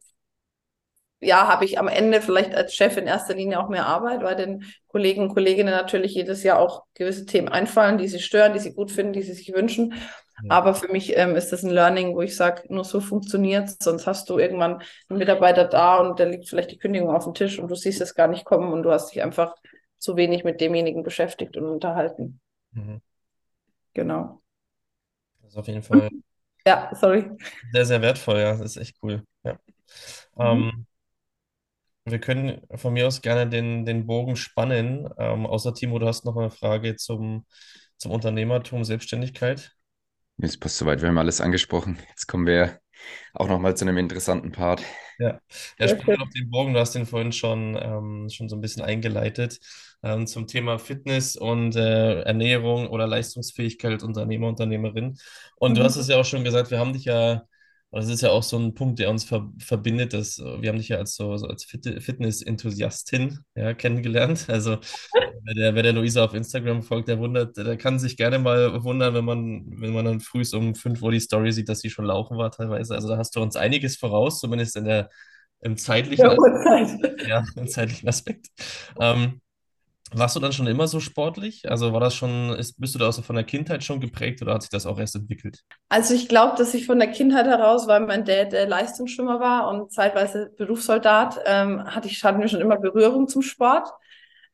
[1.20, 4.36] ja, habe ich am Ende vielleicht als Chef in erster Linie auch mehr Arbeit, weil
[4.36, 8.60] den Kollegen und Kolleginnen natürlich jedes Jahr auch gewisse Themen einfallen, die sie stören, die
[8.60, 9.94] sie gut finden, die sie sich wünschen.
[10.44, 10.50] Ja.
[10.50, 14.06] Aber für mich ähm, ist das ein Learning, wo ich sage, nur so funktioniert Sonst
[14.06, 17.58] hast du irgendwann einen Mitarbeiter da und da liegt vielleicht die Kündigung auf dem Tisch
[17.58, 19.56] und du siehst es gar nicht kommen und du hast dich einfach
[19.98, 22.40] zu wenig mit demjenigen beschäftigt und unterhalten.
[22.70, 23.00] Mhm.
[23.94, 24.40] Genau.
[25.48, 26.10] Das ist auf jeden Fall
[26.66, 27.24] ja, sorry.
[27.72, 28.52] sehr, sehr wertvoll, ja.
[28.52, 29.24] Das ist echt cool.
[29.42, 29.54] Ja.
[30.36, 30.38] Mhm.
[30.38, 30.86] Ähm,
[32.04, 35.08] wir können von mir aus gerne den, den Bogen spannen.
[35.16, 37.46] Ähm, außer Timo, du hast noch eine Frage zum,
[37.96, 39.72] zum Unternehmertum, Selbstständigkeit.
[40.36, 41.98] Es passt soweit, wir haben alles angesprochen.
[42.10, 42.78] Jetzt kommen wir
[43.34, 44.82] auch nochmal zu einem interessanten Part.
[45.18, 45.40] Ja,
[45.78, 48.82] ja spannend auf den Bogen, du hast den vorhin schon, ähm, schon so ein bisschen
[48.82, 49.58] eingeleitet
[50.02, 55.18] ähm, zum Thema Fitness und äh, Ernährung oder Leistungsfähigkeit als Unternehmer, Unternehmerin.
[55.56, 55.76] Und mhm.
[55.76, 57.42] du hast es ja auch schon gesagt, wir haben dich ja,
[57.90, 60.78] das ist ja auch so ein Punkt, der uns ver verbindet, dass äh, wir haben
[60.78, 64.46] dich ja als so, so als Fit Fitness-Enthusiastin ja, kennengelernt.
[64.48, 64.78] Also
[65.44, 68.84] wer der, wer der Luisa auf Instagram folgt, der wundert, der kann sich gerne mal
[68.84, 71.90] wundern, wenn man, wenn man dann früh um 5 Uhr die Story sieht, dass sie
[71.90, 72.94] schon laufen war teilweise.
[72.94, 75.08] Also da hast du uns einiges voraus, zumindest in der
[75.60, 76.36] im zeitlichen, ja,
[77.26, 78.48] ja, im zeitlichen Aspekt.
[79.00, 79.40] Ähm,
[80.14, 81.70] warst du dann schon immer so sportlich?
[81.70, 84.54] Also war das schon, ist, bist du da auch von der Kindheit schon geprägt oder
[84.54, 85.64] hat sich das auch erst entwickelt?
[85.88, 89.68] Also ich glaube, dass ich von der Kindheit heraus, weil mein Dad der Leistungsschwimmer war
[89.68, 93.88] und zeitweise Berufssoldat, ähm, hatte ich hatten schon immer Berührung zum Sport.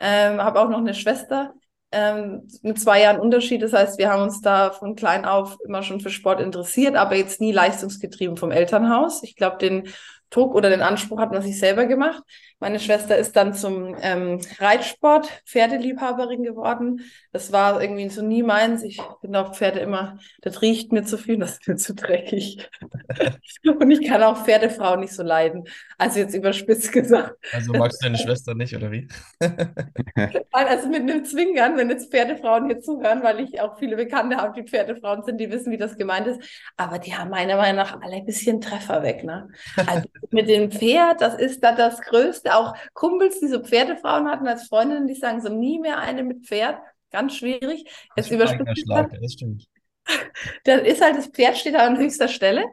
[0.01, 1.55] Ähm, habe auch noch eine Schwester
[1.93, 3.63] ähm, mit zwei Jahren Unterschied.
[3.63, 7.15] Das heißt, wir haben uns da von klein auf immer schon für Sport interessiert, aber
[7.15, 9.23] jetzt nie leistungsgetrieben vom Elternhaus.
[9.23, 9.89] Ich glaube, den
[10.31, 12.23] Druck oder den Anspruch hat man sich selber gemacht.
[12.59, 17.03] Meine Schwester ist dann zum ähm, Reitsport Pferdeliebhaberin geworden.
[17.33, 18.83] Das war irgendwie so nie meins.
[18.83, 22.71] Ich finde auch Pferde immer, das riecht mir zu viel, das ist mir zu dreckig.
[23.65, 25.65] Und ich kann auch Pferdefrauen nicht so leiden.
[25.99, 27.35] Also jetzt überspitzt gesagt.
[27.53, 29.09] Also magst du deine Schwester nicht, oder wie?
[30.53, 34.61] also mit einem Zwingern, wenn jetzt Pferdefrauen hier zuhören, weil ich auch viele Bekannte habe,
[34.61, 36.41] die Pferdefrauen sind, die wissen, wie das gemeint ist.
[36.77, 39.25] Aber die haben meiner Meinung nach alle ein bisschen Treffer weg.
[39.25, 39.49] Ne?
[39.87, 42.57] Also mit dem Pferd, das ist da das Größte.
[42.57, 46.47] Auch Kumpels, die so Pferdefrauen hatten als Freundinnen, die sagen so nie mehr eine mit
[46.47, 46.79] Pferd.
[47.11, 47.85] Ganz schwierig.
[48.17, 48.85] Jetzt überspitzt.
[48.89, 49.67] Das stimmt.
[50.65, 52.65] Dann ist halt, das Pferd steht da an höchster Stelle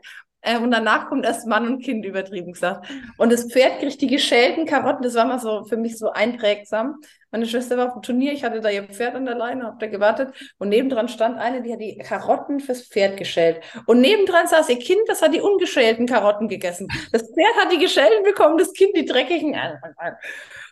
[0.42, 2.88] äh, und danach kommt erst Mann und Kind, übertrieben gesagt.
[3.18, 7.00] Und das Pferd kriegt die geschälten Karotten, das war mal so für mich so einprägsam.
[7.32, 9.80] Meine Schwester war auf dem Turnier, ich hatte da ihr Pferd an der Leine, hab
[9.80, 13.62] da gewartet und nebendran stand eine, die hat die Karotten fürs Pferd geschält.
[13.86, 16.88] Und nebendran saß ihr Kind, das hat die ungeschälten Karotten gegessen.
[17.12, 19.56] Das Pferd hat die geschälten bekommen, das Kind die dreckigen.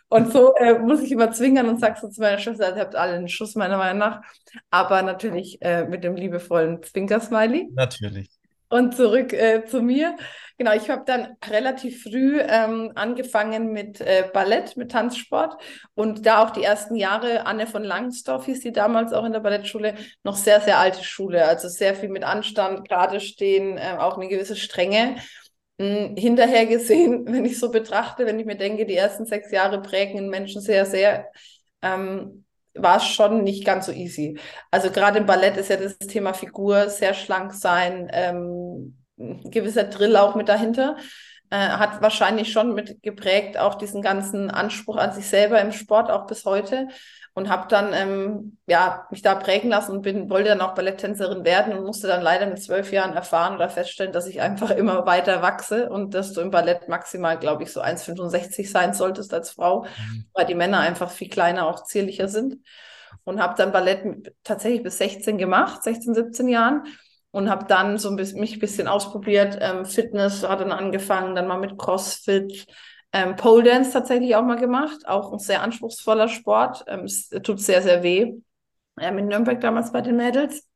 [0.08, 2.96] Und so äh, muss ich immer zwingern und sag so zu meiner Schwester, ihr habt
[2.96, 4.22] alle einen Schuss meiner Meinung nach,
[4.70, 7.68] aber natürlich äh, mit dem liebevollen Zwinker-Smiley.
[7.72, 8.39] Natürlich.
[8.70, 10.16] Und zurück äh, zu mir.
[10.56, 15.60] Genau, ich habe dann relativ früh ähm, angefangen mit äh, Ballett, mit Tanzsport
[15.94, 19.40] und da auch die ersten Jahre, Anne von Langsdorff hieß die damals auch in der
[19.40, 24.18] Ballettschule, noch sehr, sehr alte Schule, also sehr viel mit Anstand, gerade stehen, äh, auch
[24.18, 25.16] eine gewisse Strenge.
[25.80, 29.80] Hm, hinterher gesehen, wenn ich so betrachte, wenn ich mir denke, die ersten sechs Jahre
[29.82, 31.26] prägen Menschen sehr, sehr,
[31.82, 32.44] ähm,
[32.82, 34.38] war es schon nicht ganz so easy.
[34.70, 40.16] Also gerade im Ballett ist ja das Thema Figur, sehr schlank sein, ähm, gewisser Drill
[40.16, 40.96] auch mit dahinter.
[41.50, 46.10] Äh, hat wahrscheinlich schon mit geprägt auch diesen ganzen Anspruch an sich selber im Sport,
[46.10, 46.86] auch bis heute.
[47.32, 51.44] Und habe dann ähm, ja, mich da prägen lassen und bin, wollte dann auch Balletttänzerin
[51.44, 55.06] werden und musste dann leider mit zwölf Jahren erfahren oder feststellen, dass ich einfach immer
[55.06, 59.50] weiter wachse und dass du im Ballett maximal, glaube ich, so 1,65 sein solltest als
[59.50, 60.24] Frau, mhm.
[60.34, 62.56] weil die Männer einfach viel kleiner, auch zierlicher sind.
[63.24, 66.84] Und habe dann Ballett tatsächlich bis 16 gemacht, 16, 17 Jahren
[67.32, 69.58] und habe dann so ein bisschen, mich ein bisschen ausprobiert.
[69.60, 72.66] Ähm, Fitness hat dann angefangen, dann mal mit CrossFit,
[73.12, 76.84] ähm, Pole Dance tatsächlich auch mal gemacht, auch ein sehr anspruchsvoller Sport.
[76.86, 78.34] Ähm, es tut sehr, sehr weh.
[79.00, 80.68] Ähm, in Nürnberg damals bei den Mädels.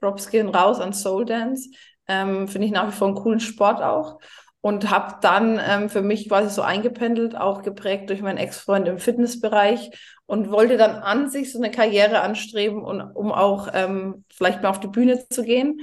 [0.00, 1.70] Props gehen raus an Soul Dance.
[2.08, 4.18] Ähm, Finde ich nach wie vor einen coolen Sport auch.
[4.60, 8.98] Und habe dann ähm, für mich quasi so eingependelt, auch geprägt durch meinen Ex-Freund im
[8.98, 9.90] Fitnessbereich
[10.26, 14.68] und wollte dann an sich so eine Karriere anstreben, und, um auch ähm, vielleicht mal
[14.70, 15.80] auf die Bühne zu gehen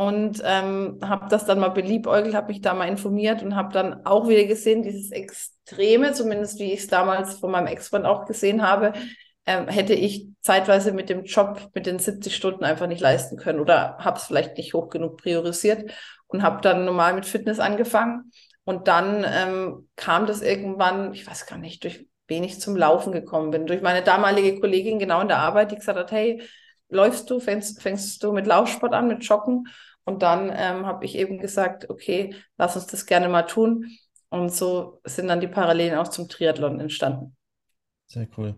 [0.00, 4.06] und ähm, habe das dann mal beliebäugelt, habe mich da mal informiert und habe dann
[4.06, 8.62] auch wieder gesehen, dieses Extreme, zumindest wie ich es damals von meinem Ex-Freund auch gesehen
[8.62, 8.94] habe,
[9.44, 13.60] ähm, hätte ich zeitweise mit dem Job mit den 70 Stunden einfach nicht leisten können
[13.60, 15.92] oder habe es vielleicht nicht hoch genug priorisiert
[16.28, 18.32] und habe dann normal mit Fitness angefangen.
[18.64, 23.12] Und dann ähm, kam das irgendwann, ich weiß gar nicht, durch wen ich zum Laufen
[23.12, 26.42] gekommen bin, durch meine damalige Kollegin genau in der Arbeit, die gesagt hat, hey,
[26.88, 29.66] läufst du, fängst, fängst du mit Laufsport an, mit Joggen?
[30.10, 33.86] Und dann ähm, habe ich eben gesagt, okay, lass uns das gerne mal tun.
[34.28, 37.36] Und so sind dann die Parallelen auch zum Triathlon entstanden.
[38.06, 38.56] Sehr cool.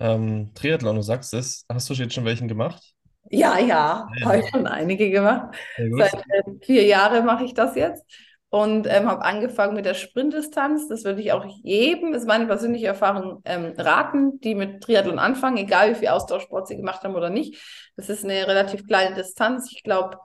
[0.00, 1.64] Ähm, Triathlon, du sagst es.
[1.72, 2.82] Hast du jetzt schon welchen gemacht?
[3.30, 4.24] Ja, ja, ja.
[4.24, 5.54] habe ich schon einige gemacht.
[5.76, 8.04] Seit äh, vier Jahren mache ich das jetzt
[8.50, 10.88] und ähm, habe angefangen mit der Sprintdistanz.
[10.88, 15.58] Das würde ich auch jedem, ist meine persönliche Erfahrung, ähm, raten, die mit Triathlon anfangen,
[15.58, 17.56] egal wie viel Austauschsport sie gemacht haben oder nicht.
[17.96, 19.70] Das ist eine relativ kleine Distanz.
[19.70, 20.18] Ich glaube,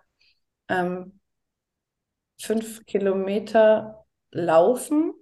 [0.70, 1.20] ähm,
[2.40, 5.14] fünf Kilometer laufen,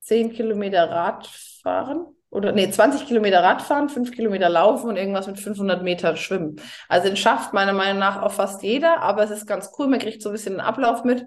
[0.00, 5.82] zehn Kilometer Radfahren oder nee, 20 Kilometer Radfahren, fünf Kilometer laufen und irgendwas mit 500
[5.84, 6.60] Meter schwimmen.
[6.88, 10.00] Also den schafft meiner Meinung nach auch fast jeder, aber es ist ganz cool, man
[10.00, 11.26] kriegt so ein bisschen den Ablauf mit.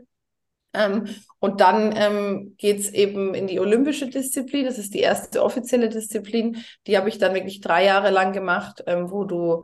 [0.74, 1.08] Ähm,
[1.40, 4.66] und dann ähm, geht es eben in die olympische Disziplin.
[4.66, 6.58] Das ist die erste offizielle Disziplin.
[6.88, 9.64] Die habe ich dann wirklich drei Jahre lang gemacht, ähm, wo du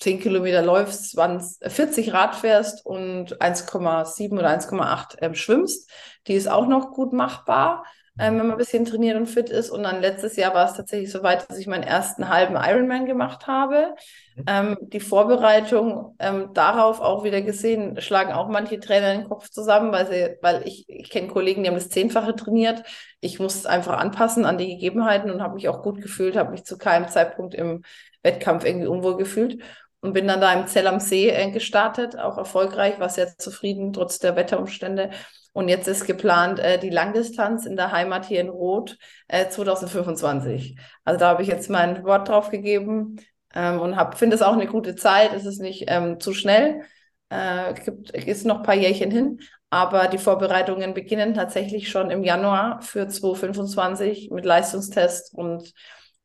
[0.00, 5.90] 10 Kilometer läufst, 20, 40 Rad fährst und 1,7 oder 1,8 ähm, schwimmst.
[6.26, 7.84] Die ist auch noch gut machbar,
[8.18, 9.70] ähm, wenn man ein bisschen trainiert und fit ist.
[9.70, 13.04] Und dann letztes Jahr war es tatsächlich so weit, dass ich meinen ersten halben Ironman
[13.04, 13.94] gemacht habe.
[14.36, 14.44] Mhm.
[14.46, 19.92] Ähm, die Vorbereitung ähm, darauf auch wieder gesehen, schlagen auch manche Trainer den Kopf zusammen,
[19.92, 22.84] weil, sie, weil ich, ich kenne Kollegen, die haben das Zehnfache trainiert.
[23.20, 26.52] Ich muss es einfach anpassen an die Gegebenheiten und habe mich auch gut gefühlt, habe
[26.52, 27.82] mich zu keinem Zeitpunkt im
[28.22, 29.62] Wettkampf irgendwie unwohl gefühlt
[30.00, 33.92] und bin dann da im Zell am See äh, gestartet, auch erfolgreich, war sehr zufrieden,
[33.92, 35.10] trotz der Wetterumstände.
[35.52, 38.96] Und jetzt ist geplant äh, die Langdistanz in der Heimat hier in Rot
[39.28, 40.76] äh, 2025.
[41.04, 43.16] Also da habe ich jetzt mein Wort drauf gegeben
[43.54, 45.32] ähm, und finde es auch eine gute Zeit.
[45.34, 46.82] Es ist nicht ähm, zu schnell.
[47.30, 52.24] Äh, gibt, ist noch ein paar Jährchen hin, Aber die Vorbereitungen beginnen tatsächlich schon im
[52.24, 55.72] Januar für 2025 mit Leistungstest und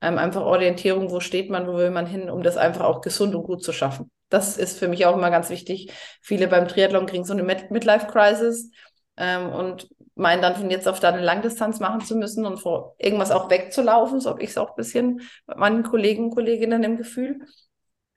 [0.06, 3.34] ähm, einfach Orientierung, wo steht man, wo will man hin, um das einfach auch gesund
[3.34, 4.12] und gut zu schaffen.
[4.30, 5.92] Das ist für mich auch immer ganz wichtig.
[6.22, 8.72] Viele beim Triathlon kriegen so eine Midlife-Crisis
[9.18, 12.96] ähm, und meinen dann von jetzt auf da eine Langdistanz machen zu müssen und vor
[13.00, 14.20] irgendwas auch wegzulaufen.
[14.20, 17.40] So habe ich es auch ein bisschen bei meinen Kollegen und Kolleginnen im Gefühl.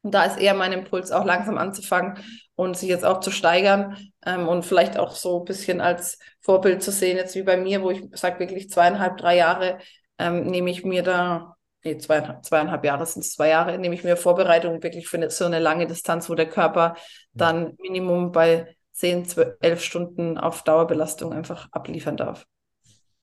[0.02, 2.18] Und da ist eher mein Impuls, auch langsam anzufangen
[2.54, 6.82] und sich jetzt auch zu steigern ähm, und vielleicht auch so ein bisschen als Vorbild
[6.82, 9.78] zu sehen, jetzt wie bei mir, wo ich sage, wirklich zweieinhalb, drei Jahre
[10.18, 14.04] ähm, nehme ich mir da, nee, zweieinhalb, zweieinhalb Jahre sind es zwei Jahre, nehme ich
[14.04, 16.96] mir Vorbereitung wirklich für eine, so eine lange Distanz, wo der Körper
[17.32, 22.46] dann Minimum bei 10, 12, 11 Stunden auf Dauerbelastung einfach abliefern darf.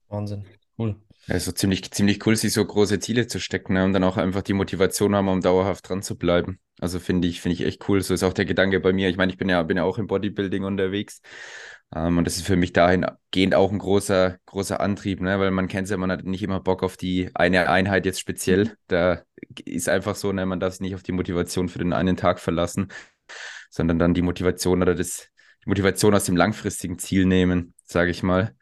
[0.08, 0.46] Wahnsinn,
[0.78, 0.96] cool.
[1.28, 3.84] Also ziemlich, ziemlich cool, sich so große Ziele zu stecken ne?
[3.84, 6.60] und dann auch einfach die Motivation haben, um dauerhaft dran zu bleiben.
[6.80, 8.02] Also finde ich, finde ich echt cool.
[8.02, 9.10] So ist auch der Gedanke bei mir.
[9.10, 11.22] Ich meine, ich bin ja, bin ja auch im Bodybuilding unterwegs.
[11.94, 15.40] Ähm, und das ist für mich dahingehend auch ein großer, großer Antrieb, ne?
[15.40, 18.20] weil man kennt es ja, man hat nicht immer Bock auf die eine Einheit jetzt
[18.20, 18.78] speziell.
[18.88, 19.24] Da
[19.66, 20.46] ist einfach so, ne?
[20.46, 22.90] man darf sich nicht auf die Motivation für den einen Tag verlassen,
[23.70, 25.30] sondern dann die Motivation oder das,
[25.64, 28.56] die Motivation aus dem langfristigen Ziel nehmen, sage ich mal.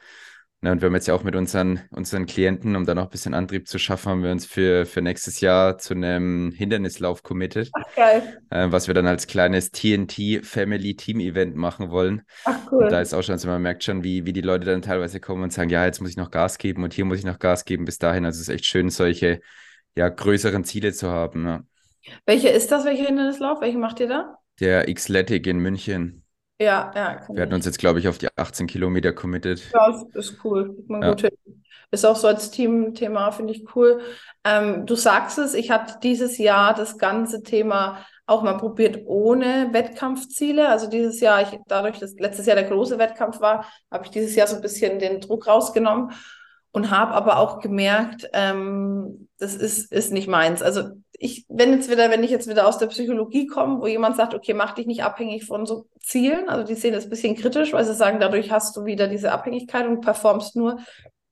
[0.63, 3.09] Ja, und wir haben jetzt ja auch mit unseren, unseren Klienten, um da noch ein
[3.09, 7.69] bisschen Antrieb zu schaffen, haben wir uns für, für nächstes Jahr zu einem Hindernislauf committed.
[7.73, 8.41] Ach, geil.
[8.49, 12.21] Äh, was wir dann als kleines TNT Family Team Event machen wollen.
[12.45, 12.85] Ach, cool.
[12.85, 15.19] Und da ist auch schon, also man merkt schon, wie, wie die Leute dann teilweise
[15.19, 17.39] kommen und sagen, ja, jetzt muss ich noch Gas geben und hier muss ich noch
[17.39, 18.23] Gas geben bis dahin.
[18.23, 19.41] Also es ist echt schön, solche
[19.97, 21.45] ja, größeren Ziele zu haben.
[21.45, 21.63] Ja.
[22.25, 22.85] Welcher ist das?
[22.85, 23.59] Welcher Hindernislauf?
[23.59, 24.37] Welchen macht ihr da?
[24.61, 26.22] Der Xletic in München.
[26.63, 27.19] Ja, ja.
[27.29, 29.61] Wir hatten uns jetzt, glaube ich, auf die 18 Kilometer committed.
[29.73, 30.75] Ja, ist, cool.
[30.87, 31.29] man ja.
[31.91, 34.01] Ist auch so als Team-Thema, finde ich cool.
[34.43, 39.69] Ähm, du sagst es, ich hatte dieses Jahr das ganze Thema auch mal probiert ohne
[39.73, 40.69] Wettkampfziele.
[40.69, 44.35] Also dieses Jahr, ich, dadurch, dass letztes Jahr der große Wettkampf war, habe ich dieses
[44.35, 46.13] Jahr so ein bisschen den Druck rausgenommen
[46.71, 50.63] und habe aber auch gemerkt, ähm, das ist, ist nicht meins.
[50.63, 50.89] Also
[51.23, 54.33] ich, wenn jetzt wieder, wenn ich jetzt wieder aus der Psychologie komme, wo jemand sagt,
[54.33, 57.71] okay, mach dich nicht abhängig von so Zielen, also die sehen das ein bisschen kritisch,
[57.71, 60.79] weil sie sagen, dadurch hast du wieder diese Abhängigkeit und performst nur,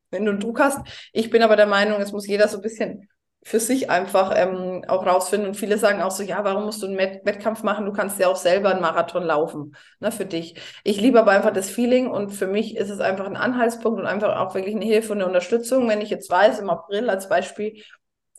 [0.09, 0.79] wenn du einen Druck hast.
[1.11, 3.09] Ich bin aber der Meinung, es muss jeder so ein bisschen
[3.43, 5.49] für sich einfach ähm, auch rausfinden.
[5.49, 7.85] Und viele sagen auch so, ja, warum musst du einen Met Wettkampf machen?
[7.85, 10.55] Du kannst ja auch selber einen Marathon laufen, ne, für dich.
[10.83, 14.05] Ich liebe aber einfach das Feeling und für mich ist es einfach ein Anhaltspunkt und
[14.05, 15.89] einfach auch wirklich eine Hilfe und eine Unterstützung.
[15.89, 17.81] Wenn ich jetzt weiß, im April als Beispiel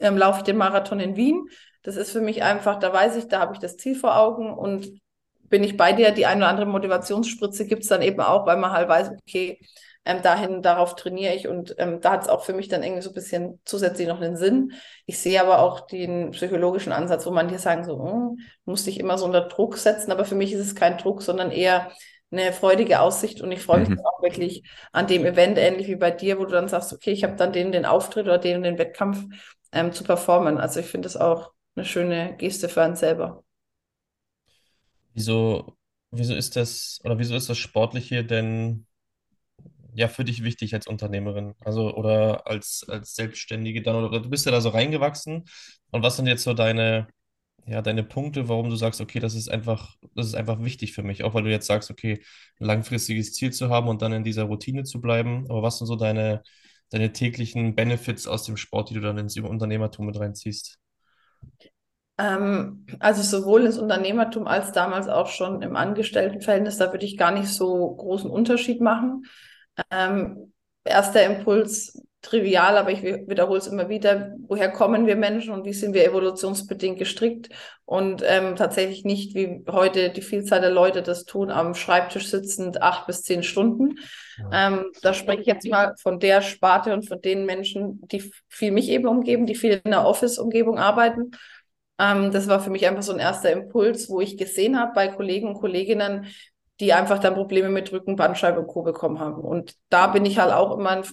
[0.03, 1.49] ähm, laufe ich den Marathon in Wien.
[1.83, 4.53] Das ist für mich einfach, da weiß ich, da habe ich das Ziel vor Augen
[4.53, 4.91] und
[5.49, 6.13] bin ich bei dir.
[6.13, 9.59] Die eine oder andere Motivationsspritze gibt es dann eben auch, weil man halt weiß, okay,
[10.05, 13.03] ähm, dahin, darauf trainiere ich und ähm, da hat es auch für mich dann irgendwie
[13.03, 14.73] so ein bisschen zusätzlich noch einen Sinn.
[15.07, 18.99] Ich sehe aber auch den psychologischen Ansatz, wo man hier sagen so, hm, musste ich
[18.99, 21.93] immer so unter Druck setzen, aber für mich ist es kein Druck, sondern eher
[22.33, 24.01] eine freudige Aussicht und ich freue mich mhm.
[24.01, 27.23] auch wirklich an dem Event, ähnlich wie bei dir, wo du dann sagst, okay, ich
[27.25, 29.25] habe dann den, den Auftritt oder den, den Wettkampf
[29.73, 30.59] ähm, zu performen.
[30.59, 33.45] Also ich finde das auch eine schöne Geste für einen selber.
[35.15, 35.77] Wieso,
[36.11, 38.87] wieso ist das, oder wieso ist das Sportliche denn
[39.95, 41.55] ja für dich wichtig als Unternehmerin?
[41.61, 45.45] Also oder als, als Selbstständige dann, oder du bist ja da so reingewachsen.
[45.91, 47.09] Und was sind jetzt so deine,
[47.67, 51.03] ja, deine Punkte, warum du sagst, okay, das ist einfach, das ist einfach wichtig für
[51.03, 52.23] mich, auch weil du jetzt sagst, okay,
[52.61, 55.47] ein langfristiges Ziel zu haben und dann in dieser Routine zu bleiben.
[55.51, 56.43] Aber was sind so deine,
[56.93, 60.79] deine täglichen Benefits aus dem Sport, die du dann ins Unternehmertum mit reinziehst?
[62.19, 67.33] Ähm, also sowohl ins Unternehmertum als damals auch schon im Angestelltenverhältnis, da würde ich gar
[67.33, 69.25] nicht so großen Unterschied machen.
[69.91, 70.53] Ähm,
[70.85, 75.73] erster Impuls, trivial, aber ich wiederhole es immer wieder, woher kommen wir Menschen und wie
[75.73, 77.49] sind wir evolutionsbedingt gestrickt
[77.85, 82.81] und ähm, tatsächlich nicht, wie heute die Vielzahl der Leute das tun, am Schreibtisch sitzend
[82.81, 83.97] acht bis zehn Stunden.
[84.53, 88.71] Ähm, da spreche ich jetzt mal von der Sparte und von den Menschen, die viel
[88.71, 91.33] mich eben umgeben, die viel in der Office-Umgebung arbeiten.
[91.99, 95.09] Ähm, das war für mich einfach so ein erster Impuls, wo ich gesehen habe bei
[95.09, 96.27] Kollegen und Kolleginnen,
[96.81, 98.83] die einfach dann Probleme mit Rücken, Bandscheibe und Co.
[98.83, 99.43] bekommen haben.
[99.43, 101.05] Und da bin ich halt auch immer ein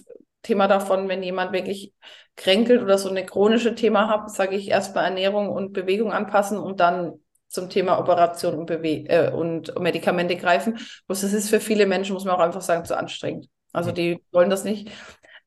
[0.42, 1.92] Thema davon, wenn jemand wirklich
[2.36, 6.80] kränkelt oder so eine chronische Thema hat, sage ich erstmal Ernährung und Bewegung anpassen und
[6.80, 10.78] dann zum Thema Operation und, Bewe äh, und Medikamente greifen.
[11.06, 13.48] Bloß das ist für viele Menschen, muss man auch einfach sagen, zu anstrengend.
[13.72, 14.90] Also die wollen das nicht.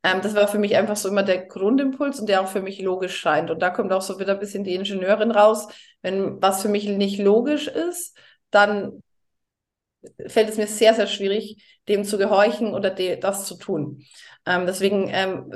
[0.04, 2.82] Ähm, das war für mich einfach so immer der Grundimpuls und der auch für mich
[2.82, 3.50] logisch scheint.
[3.50, 5.68] Und da kommt auch so wieder ein bisschen die Ingenieurin raus.
[6.02, 8.18] Wenn was für mich nicht logisch ist,
[8.52, 9.02] dann
[10.28, 14.04] fällt es mir sehr, sehr schwierig, dem zu gehorchen oder de das zu tun.
[14.46, 15.52] Ähm, deswegen ähm,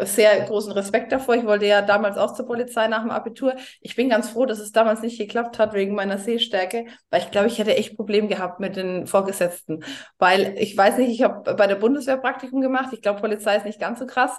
[0.00, 1.36] sehr großen Respekt davor.
[1.36, 3.54] Ich wollte ja damals auch zur Polizei nach dem Abitur.
[3.80, 7.30] Ich bin ganz froh, dass es damals nicht geklappt hat wegen meiner Sehstärke, weil ich
[7.30, 9.84] glaube, ich hätte echt Probleme gehabt mit den Vorgesetzten.
[10.18, 12.92] Weil ich weiß nicht, ich habe bei der Bundeswehr Praktikum gemacht.
[12.92, 14.38] Ich glaube, Polizei ist nicht ganz so krass.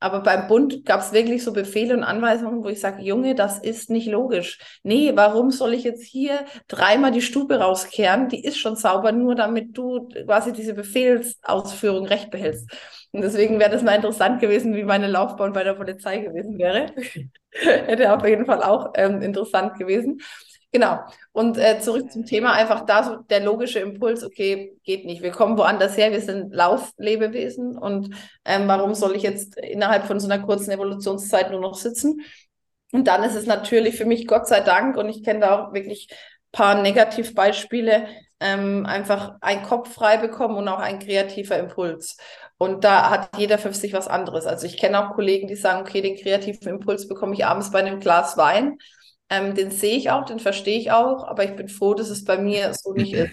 [0.00, 3.58] Aber beim Bund gab es wirklich so Befehle und Anweisungen, wo ich sage, Junge, das
[3.58, 4.60] ist nicht logisch.
[4.84, 8.28] Nee, warum soll ich jetzt hier dreimal die Stube rauskehren?
[8.28, 12.70] Die ist schon sauber, nur damit du quasi diese Befehlsausführung recht behältst.
[13.12, 16.86] Und deswegen wäre das mal interessant gewesen, wie meine Laufbahn bei der Polizei gewesen wäre.
[17.50, 20.20] Hätte auf jeden Fall auch ähm, interessant gewesen.
[20.70, 20.98] Genau.
[21.32, 25.22] Und äh, zurück zum Thema, einfach da so der logische Impuls, okay, geht nicht.
[25.22, 30.20] Wir kommen woanders her, wir sind Lauflebewesen und ähm, warum soll ich jetzt innerhalb von
[30.20, 32.20] so einer kurzen Evolutionszeit nur noch sitzen?
[32.92, 35.72] Und dann ist es natürlich für mich, Gott sei Dank, und ich kenne da auch
[35.72, 36.16] wirklich ein
[36.52, 38.06] paar Negativbeispiele,
[38.40, 42.18] ähm, einfach ein Kopf frei bekommen und auch ein kreativer Impuls.
[42.58, 44.44] Und da hat jeder für sich was anderes.
[44.46, 47.78] Also ich kenne auch Kollegen, die sagen, okay, den kreativen Impuls bekomme ich abends bei
[47.78, 48.78] einem Glas Wein
[49.30, 52.24] ähm, den sehe ich auch, den verstehe ich auch, aber ich bin froh, dass es
[52.24, 53.32] bei mir so nicht ist.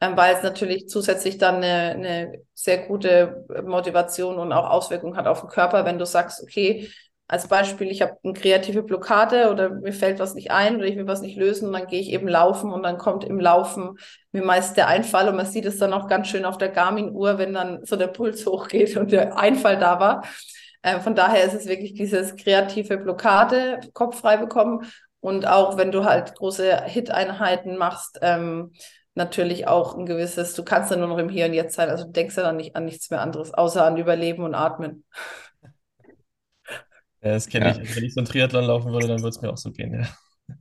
[0.00, 5.26] Ähm, weil es natürlich zusätzlich dann eine, eine sehr gute Motivation und auch Auswirkung hat
[5.26, 6.90] auf den Körper, wenn du sagst, okay,
[7.28, 10.96] als Beispiel, ich habe eine kreative Blockade oder mir fällt was nicht ein oder ich
[10.96, 13.98] will was nicht lösen und dann gehe ich eben laufen und dann kommt im Laufen
[14.30, 17.38] mir meist der Einfall und man sieht es dann auch ganz schön auf der Garmin-Uhr,
[17.38, 20.24] wenn dann so der Puls hochgeht und der Einfall da war.
[20.82, 24.86] Äh, von daher ist es wirklich dieses kreative Blockade, Kopf frei bekommen
[25.20, 28.72] und auch wenn du halt große Hit-Einheiten machst, ähm,
[29.16, 32.04] natürlich auch ein gewisses, du kannst ja nur noch im Hier und Jetzt sein, also
[32.04, 35.04] denkst ja dann nicht an nichts mehr anderes, außer an Überleben und Atmen.
[37.26, 37.82] Ja, das kenne ja.
[37.82, 37.96] ich.
[37.96, 40.06] Wenn ich so einen Triathlon laufen würde, dann würde es mir auch so gehen, ja.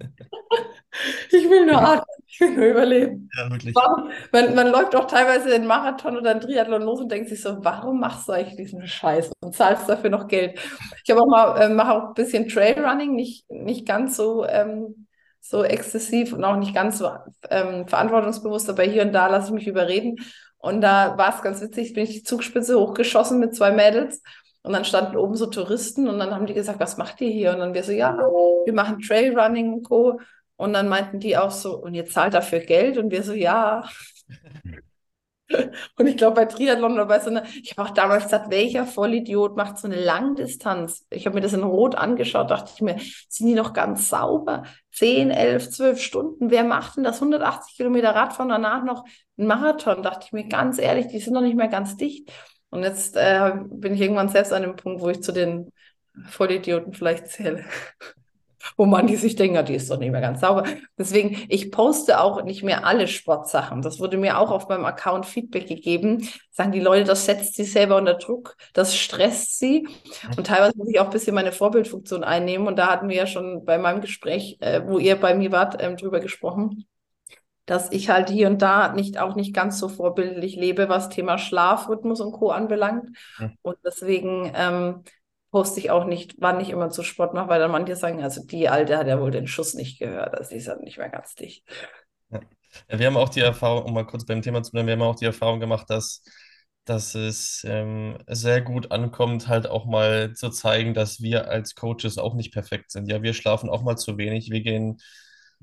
[1.30, 3.30] Ich will nur atmen, ich will nur überleben.
[3.38, 3.76] Ja, wirklich.
[3.76, 7.42] Warum, man, man läuft auch teilweise den Marathon oder einen Triathlon los und denkt sich
[7.42, 10.58] so, warum machst du eigentlich diesen Scheiß und zahlst dafür noch Geld?
[11.04, 15.08] Ich habe auch mal, äh, mache auch ein bisschen Trailrunning, nicht, nicht ganz so, ähm,
[15.42, 17.12] so exzessiv und auch nicht ganz so
[17.50, 20.16] ähm, verantwortungsbewusst, aber hier und da lasse ich mich überreden.
[20.58, 24.22] Und da war es ganz witzig, bin ich die Zugspitze hochgeschossen mit zwei Mädels.
[24.66, 27.52] Und dann standen oben so Touristen und dann haben die gesagt, was macht ihr hier?
[27.52, 30.20] Und dann wir so, ja, wir machen Trailrunning und Co.
[30.56, 32.98] Und dann meinten die auch so, und ihr zahlt dafür Geld?
[32.98, 33.88] Und wir so, ja.
[35.98, 38.88] und ich glaube, bei Triathlon oder bei so einer, ich habe auch damals gesagt, welcher
[38.88, 41.06] Vollidiot macht so eine Langdistanz?
[41.12, 42.98] Ich habe mir das in Rot angeschaut, dachte ich mir,
[43.30, 44.64] sind die noch ganz sauber?
[44.94, 47.18] 10, 11, 12 Stunden, wer macht denn das?
[47.18, 49.06] 180 Kilometer Radfahren, danach noch
[49.38, 52.32] ein Marathon, dachte ich mir ganz ehrlich, die sind noch nicht mehr ganz dicht.
[52.76, 55.72] Und jetzt äh, bin ich irgendwann selbst an dem Punkt, wo ich zu den
[56.30, 57.66] Vollidioten vielleicht zähle
[58.78, 60.64] wo man die sich denkt, die ist doch nicht mehr ganz sauber.
[60.98, 63.82] Deswegen, ich poste auch nicht mehr alle Sportsachen.
[63.82, 66.28] Das wurde mir auch auf meinem Account Feedback gegeben.
[66.52, 69.88] Sagen die Leute, das setzt sie selber unter Druck, das stresst sie.
[70.36, 72.68] Und teilweise muss ich auch ein bisschen meine Vorbildfunktion einnehmen.
[72.68, 75.82] Und da hatten wir ja schon bei meinem Gespräch, äh, wo ihr bei mir wart,
[75.82, 76.86] ähm, drüber gesprochen
[77.66, 81.38] dass ich halt hier und da nicht auch nicht ganz so vorbildlich lebe, was Thema
[81.38, 82.52] Schlafrhythmus und Co.
[82.52, 83.18] anbelangt.
[83.62, 85.04] Und deswegen ähm,
[85.56, 88.46] poste ich auch nicht, wann ich immer zu Sport mache, weil dann manche sagen, also
[88.46, 91.10] die Alte hat ja wohl den Schuss nicht gehört, also die ist halt nicht mehr
[91.10, 91.64] ganz dicht.
[92.30, 92.42] Ja.
[92.90, 93.00] ja.
[93.00, 95.16] wir haben auch die Erfahrung, um mal kurz beim Thema zu bleiben, wir haben auch
[95.16, 96.24] die Erfahrung gemacht, dass,
[96.84, 102.18] dass es ähm, sehr gut ankommt, halt auch mal zu zeigen, dass wir als Coaches
[102.18, 103.10] auch nicht perfekt sind.
[103.10, 104.98] Ja, wir schlafen auch mal zu wenig, wir gehen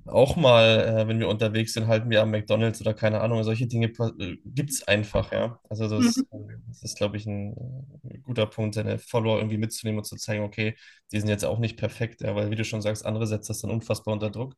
[0.07, 3.67] auch mal, äh, wenn wir unterwegs sind, halten wir am McDonalds oder keine Ahnung, solche
[3.67, 5.61] Dinge äh, gibt es einfach, ja.
[5.69, 6.63] Also das, mhm.
[6.69, 7.55] das ist, glaube ich, ein,
[8.05, 10.77] ein, guter Punkt, seine Follower irgendwie mitzunehmen und zu zeigen, okay,
[11.13, 13.61] die sind jetzt auch nicht perfekt, ja, weil wie du schon sagst, andere setzt das
[13.61, 14.57] dann unfassbar unter Druck.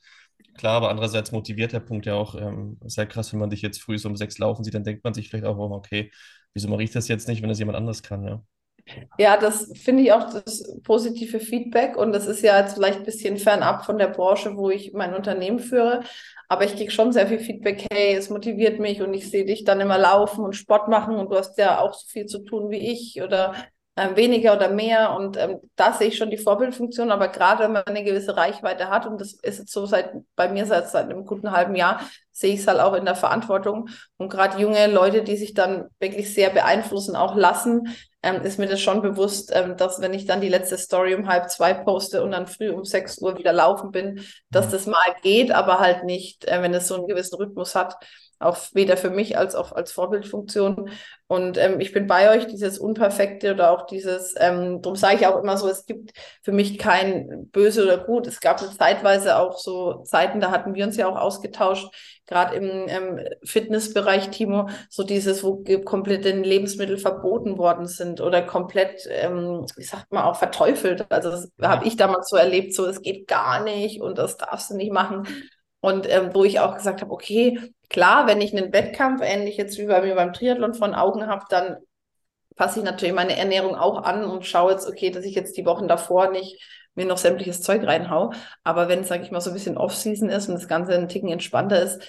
[0.57, 3.83] Klar, aber andererseits motiviert der Punkt ja auch ähm, sehr krass, wenn man dich jetzt
[3.83, 6.11] früh so um sechs laufen sieht, dann denkt man sich vielleicht auch, okay,
[6.55, 8.43] wieso mache ich das jetzt nicht, wenn es jemand anders kann, ja.
[9.19, 13.05] Ja, das finde ich auch das positive Feedback und das ist ja jetzt vielleicht ein
[13.05, 16.03] bisschen fernab von der Branche, wo ich mein Unternehmen führe.
[16.49, 19.65] Aber ich kriege schon sehr viel Feedback, hey, es motiviert mich und ich sehe dich
[19.65, 22.71] dann immer laufen und Sport machen und du hast ja auch so viel zu tun
[22.71, 23.55] wie ich oder
[23.97, 25.15] ähm, weniger oder mehr.
[25.15, 27.11] Und ähm, da sehe ich schon die Vorbildfunktion.
[27.11, 30.49] Aber gerade wenn man eine gewisse Reichweite hat, und das ist jetzt so seit bei
[30.49, 32.01] mir seit, seit einem guten halben Jahr,
[32.33, 33.89] sehe ich es halt auch in der Verantwortung.
[34.17, 37.89] Und gerade junge Leute, die sich dann wirklich sehr beeinflussen, auch lassen,
[38.25, 41.29] ähm, ist mir das schon bewusst, ähm, dass wenn ich dann die letzte Story um
[41.29, 44.71] halb zwei poste und dann früh um sechs Uhr wieder laufen bin, dass mhm.
[44.71, 47.97] das mal geht, aber halt nicht, äh, wenn es so einen gewissen Rhythmus hat.
[48.45, 50.91] Auch weder für mich als auch als Vorbildfunktion.
[51.27, 55.27] Und ähm, ich bin bei euch, dieses Unperfekte oder auch dieses, ähm, darum sage ich
[55.27, 58.27] auch immer so, es gibt für mich kein Böse oder Gut.
[58.27, 61.89] Es gab zeitweise auch so Zeiten, da hatten wir uns ja auch ausgetauscht,
[62.27, 69.07] gerade im ähm, Fitnessbereich, Timo, so dieses, wo komplette Lebensmittel verboten worden sind oder komplett,
[69.11, 71.07] ähm, wie sagt man, auch verteufelt.
[71.11, 74.71] Also das habe ich damals so erlebt, so es geht gar nicht und das darfst
[74.71, 75.27] du nicht machen.
[75.85, 77.61] Und ähm, wo ich auch gesagt habe, okay,
[77.91, 81.45] klar, wenn ich einen Wettkampf, ähnlich jetzt wie bei mir beim Triathlon von Augen habe,
[81.51, 81.77] dann
[82.57, 85.67] passe ich natürlich meine Ernährung auch an und schaue jetzt, okay, dass ich jetzt die
[85.67, 86.59] Wochen davor nicht
[86.95, 88.33] mir noch sämtliches Zeug reinhau.
[88.63, 91.09] Aber wenn es, sage ich mal, so ein bisschen Off-Season ist und das Ganze ein
[91.09, 92.01] Ticken entspannter ist,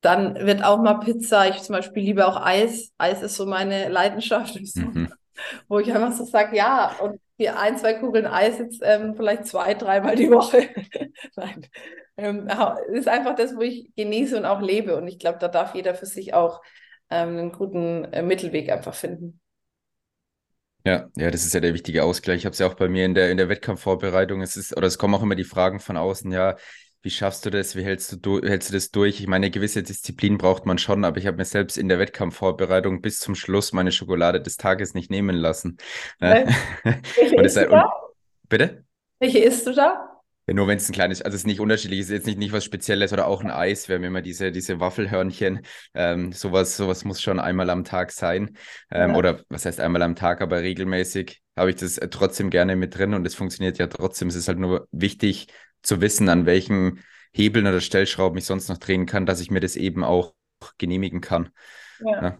[0.00, 1.46] dann wird auch mal Pizza.
[1.50, 2.92] Ich zum Beispiel liebe auch Eis.
[2.96, 5.12] Eis ist so meine Leidenschaft, mhm.
[5.68, 9.44] wo ich einfach so sage, ja, und die ein, zwei Kugeln Eis jetzt ähm, vielleicht
[9.44, 10.70] zwei, dreimal die Woche.
[11.36, 11.66] Nein.
[12.16, 12.48] Ähm,
[12.92, 14.96] ist einfach das, wo ich genieße und auch lebe.
[14.96, 16.62] Und ich glaube, da darf jeder für sich auch
[17.10, 19.40] ähm, einen guten äh, Mittelweg einfach finden.
[20.84, 22.38] Ja, ja, das ist ja der wichtige Ausgleich.
[22.38, 24.42] Ich habe es ja auch bei mir in der, in der Wettkampfvorbereitung.
[24.42, 26.56] Es ist, oder es kommen auch immer die Fragen von außen, ja,
[27.02, 27.74] wie schaffst du das?
[27.76, 29.20] Wie hältst du, hältst du das durch?
[29.20, 31.98] Ich meine, eine gewisse Disziplin braucht man schon, aber ich habe mir selbst in der
[31.98, 35.78] Wettkampfvorbereitung bis zum Schluss meine Schokolade des Tages nicht nehmen lassen.
[36.20, 36.46] Welche
[37.42, 37.92] isst du da?
[38.48, 38.84] Bitte?
[39.18, 40.11] Welche isst du da?
[40.46, 42.38] Ja, nur wenn es ein kleines, also es ist nicht unterschiedlich, es ist jetzt nicht,
[42.38, 43.88] nicht was Spezielles oder auch ein Eis.
[43.88, 45.60] Wir haben immer diese, diese Waffelhörnchen.
[45.94, 48.56] Ähm, sowas, sowas muss schon einmal am Tag sein.
[48.90, 49.16] Ähm, ja.
[49.16, 52.96] Oder was heißt einmal am Tag, aber regelmäßig habe ich das äh, trotzdem gerne mit
[52.96, 54.28] drin und es funktioniert ja trotzdem.
[54.28, 55.48] Es ist halt nur wichtig
[55.82, 57.00] zu wissen, an welchen
[57.32, 60.34] Hebeln oder Stellschrauben ich sonst noch drehen kann, dass ich mir das eben auch
[60.78, 61.50] genehmigen kann.
[62.04, 62.22] Ja.
[62.22, 62.38] ja.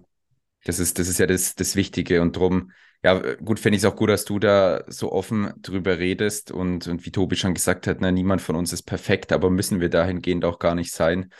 [0.64, 2.72] Das ist, das ist ja das, das Wichtige und drum
[3.05, 6.86] ja, gut, finde ich es auch gut, dass du da so offen drüber redest und,
[6.86, 9.88] und wie Tobi schon gesagt hat, na, niemand von uns ist perfekt, aber müssen wir
[9.88, 11.32] dahingehend auch gar nicht sein,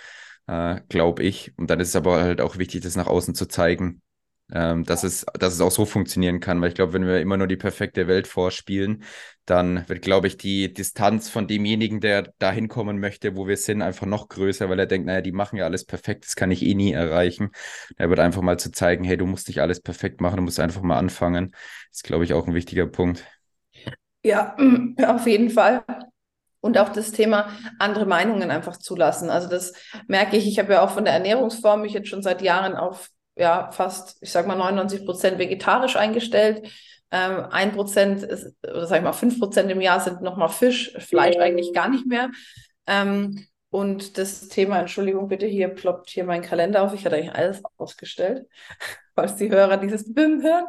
[0.49, 1.53] äh, glaube ich.
[1.57, 4.03] Und dann ist es aber halt auch wichtig, das nach außen zu zeigen,
[4.53, 6.61] ähm, dass, es, dass es auch so funktionieren kann.
[6.61, 9.05] Weil ich glaube, wenn wir immer nur die perfekte Welt vorspielen,
[9.45, 13.83] dann wird, glaube ich, die Distanz von demjenigen, der da hinkommen möchte, wo wir sind,
[13.83, 16.63] einfach noch größer, weil er denkt, naja, die machen ja alles perfekt, das kann ich
[16.63, 17.51] eh nie erreichen.
[17.97, 20.61] Er wird einfach mal zu zeigen, hey, du musst nicht alles perfekt machen, du musst
[20.61, 21.51] einfach mal anfangen.
[21.91, 23.25] Das ist, glaube ich, auch ein wichtiger Punkt.
[24.25, 24.55] Ja,
[25.09, 25.83] auf jeden Fall.
[26.61, 27.49] Und auch das Thema
[27.81, 29.31] andere Meinungen einfach zulassen.
[29.31, 29.73] Also das
[30.07, 30.47] merke ich.
[30.47, 34.19] Ich habe ja auch von der Ernährungsform mich jetzt schon seit Jahren auf ja fast,
[34.21, 36.69] ich sag mal 99 Prozent vegetarisch eingestellt.
[37.13, 40.93] Ähm, ein Prozent ist, oder sag ich mal, fünf Prozent im Jahr sind nochmal Fisch,
[40.99, 42.31] Fleisch eigentlich gar nicht mehr.
[42.87, 46.95] Ähm, und das Thema, Entschuldigung bitte, hier ploppt hier mein Kalender auf.
[46.95, 48.47] Ich hatte eigentlich alles ausgestellt,
[49.15, 50.65] falls die Hörer dieses BIM hören.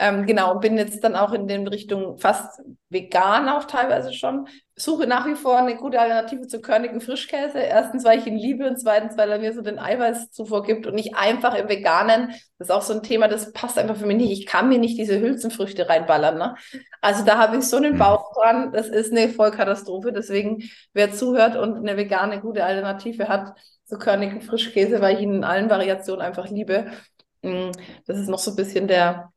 [0.00, 4.46] Ähm, genau, bin jetzt dann auch in den Richtung fast vegan auch teilweise schon.
[4.76, 7.58] Suche nach wie vor eine gute Alternative zu körnigen Frischkäse.
[7.58, 10.94] Erstens, weil ich ihn liebe und zweitens, weil er mir so den Eiweißzufuhr gibt und
[10.94, 12.28] nicht einfach im Veganen.
[12.58, 14.30] Das ist auch so ein Thema, das passt einfach für mich nicht.
[14.30, 16.38] Ich kann mir nicht diese Hülsenfrüchte reinballern.
[16.38, 16.54] Ne?
[17.00, 17.98] Also da habe ich so einen.
[17.98, 18.72] Bauch dran.
[18.72, 20.12] Das ist eine Vollkatastrophe.
[20.12, 20.62] Deswegen,
[20.92, 23.54] wer zuhört und eine vegane gute Alternative hat
[23.84, 26.86] zu körnigen Frischkäse, weil ich ihn in allen Variationen einfach liebe,
[27.42, 29.32] das ist noch so ein bisschen der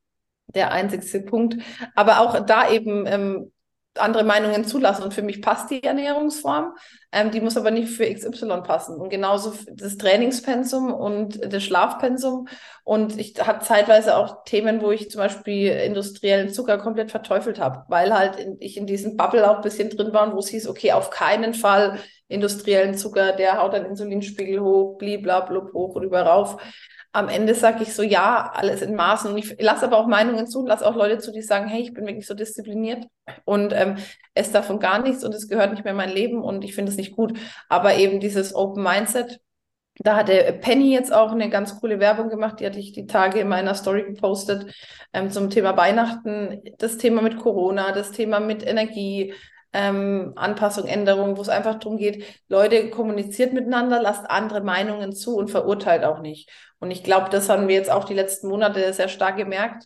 [0.56, 1.58] der einzigste Punkt.
[1.96, 3.52] Aber auch da eben ähm,
[3.98, 5.04] andere Meinungen zulassen.
[5.04, 6.74] Und für mich passt die Ernährungsform,
[7.12, 8.96] ähm, die muss aber nicht für XY passen.
[8.96, 12.48] Und genauso das Trainingspensum und das Schlafpensum.
[12.84, 17.84] Und ich hatte zeitweise auch Themen, wo ich zum Beispiel industriellen Zucker komplett verteufelt habe,
[17.90, 20.68] weil halt in, ich in diesem Bubble auch ein bisschen drin war, wo es hieß,
[20.68, 22.00] okay, auf keinen Fall
[22.30, 26.62] industriellen Zucker, der haut dann Insulinspiegel hoch, bliblablub hoch und über rauf
[27.14, 29.32] am Ende sage ich so, ja, alles in Maßen.
[29.32, 31.82] Und ich lasse aber auch Meinungen zu und lasse auch Leute zu, die sagen, hey,
[31.82, 33.06] ich bin wirklich so diszipliniert
[33.46, 33.98] und ähm,
[34.34, 36.92] esse davon gar nichts und es gehört nicht mehr in mein Leben und ich finde
[36.92, 37.38] es nicht gut.
[37.68, 39.40] Aber eben dieses Open Mindset,
[40.00, 43.08] da hat der Penny jetzt auch eine ganz coole Werbung gemacht, die hatte ich die
[43.08, 44.74] Tage in meiner Story gepostet
[45.14, 49.34] ähm, zum Thema Weihnachten, das Thema mit Corona, das Thema mit Energie,
[49.74, 55.36] ähm, Anpassung, Änderung, wo es einfach darum geht, Leute kommuniziert miteinander, lasst andere Meinungen zu
[55.38, 56.50] und verurteilt auch nicht.
[56.80, 59.86] Und ich glaube, das haben wir jetzt auch die letzten Monate sehr stark gemerkt,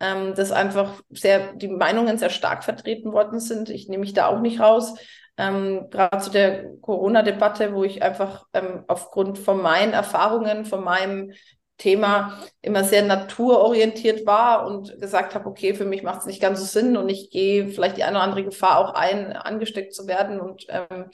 [0.00, 3.68] ähm, dass einfach sehr die Meinungen sehr stark vertreten worden sind.
[3.68, 4.94] Ich nehme mich da auch nicht raus.
[5.38, 11.32] Ähm, Gerade zu der Corona-Debatte, wo ich einfach ähm, aufgrund von meinen Erfahrungen, von meinem
[11.78, 16.58] Thema immer sehr naturorientiert war und gesagt habe, okay, für mich macht es nicht ganz
[16.60, 20.06] so Sinn und ich gehe vielleicht die eine oder andere Gefahr auch ein, angesteckt zu
[20.06, 21.10] werden und ähm,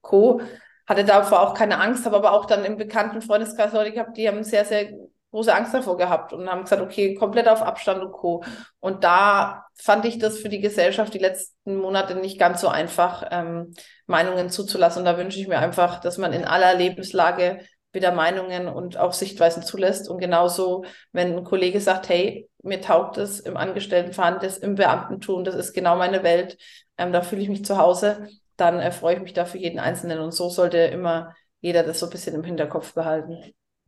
[0.00, 0.40] Co.
[0.86, 4.28] Hatte davor auch keine Angst, habe aber auch dann im bekannten Freundeskreis Leute gehabt, die
[4.28, 4.88] haben sehr, sehr
[5.32, 8.42] große Angst davor gehabt und haben gesagt, okay, komplett auf Abstand und Co.
[8.80, 13.26] Und da fand ich das für die Gesellschaft die letzten Monate nicht ganz so einfach,
[13.30, 13.74] ähm,
[14.06, 15.00] Meinungen zuzulassen.
[15.00, 17.60] Und da wünsche ich mir einfach, dass man in aller Lebenslage
[17.96, 20.08] wieder Meinungen und auch Sichtweisen zulässt.
[20.08, 25.42] Und genauso, wenn ein Kollege sagt, hey, mir taugt es im Angestelltenverhand, das im Beamtentum,
[25.42, 26.56] das ist genau meine Welt,
[26.96, 29.80] ähm, da fühle ich mich zu Hause, dann äh, freue ich mich da für jeden
[29.80, 30.20] Einzelnen.
[30.20, 33.38] Und so sollte immer jeder das so ein bisschen im Hinterkopf behalten.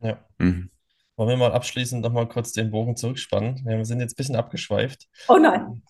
[0.01, 0.17] Ja.
[0.37, 0.69] Mhm.
[1.15, 3.61] Wollen wir mal abschließend nochmal kurz den Bogen zurückspannen?
[3.65, 5.07] Wir sind jetzt ein bisschen abgeschweift.
[5.27, 5.81] Oh nein.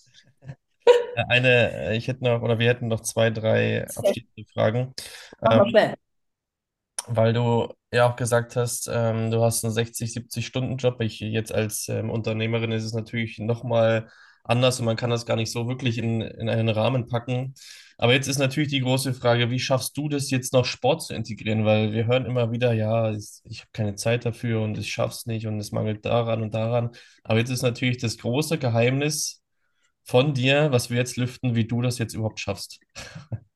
[1.28, 4.94] Eine, äh, ich hätte noch, oder wir hätten noch zwei, drei abschließende Fragen.
[5.50, 5.96] Ähm, schnell.
[7.12, 11.02] Weil du ja auch gesagt hast, ähm, du hast einen 60, 70 Stunden Job.
[11.02, 14.10] Ich jetzt als ähm, Unternehmerin ist es natürlich nochmal
[14.44, 17.56] anders und man kann das gar nicht so wirklich in, in einen Rahmen packen.
[17.98, 21.14] Aber jetzt ist natürlich die große Frage, wie schaffst du das jetzt noch Sport zu
[21.16, 21.66] integrieren?
[21.66, 25.26] Weil wir hören immer wieder, ja, ich habe keine Zeit dafür und ich schaffe es
[25.26, 26.92] nicht und es mangelt daran und daran.
[27.24, 29.39] Aber jetzt ist natürlich das große Geheimnis
[30.10, 32.80] von dir, was wir jetzt lüften, wie du das jetzt überhaupt schaffst.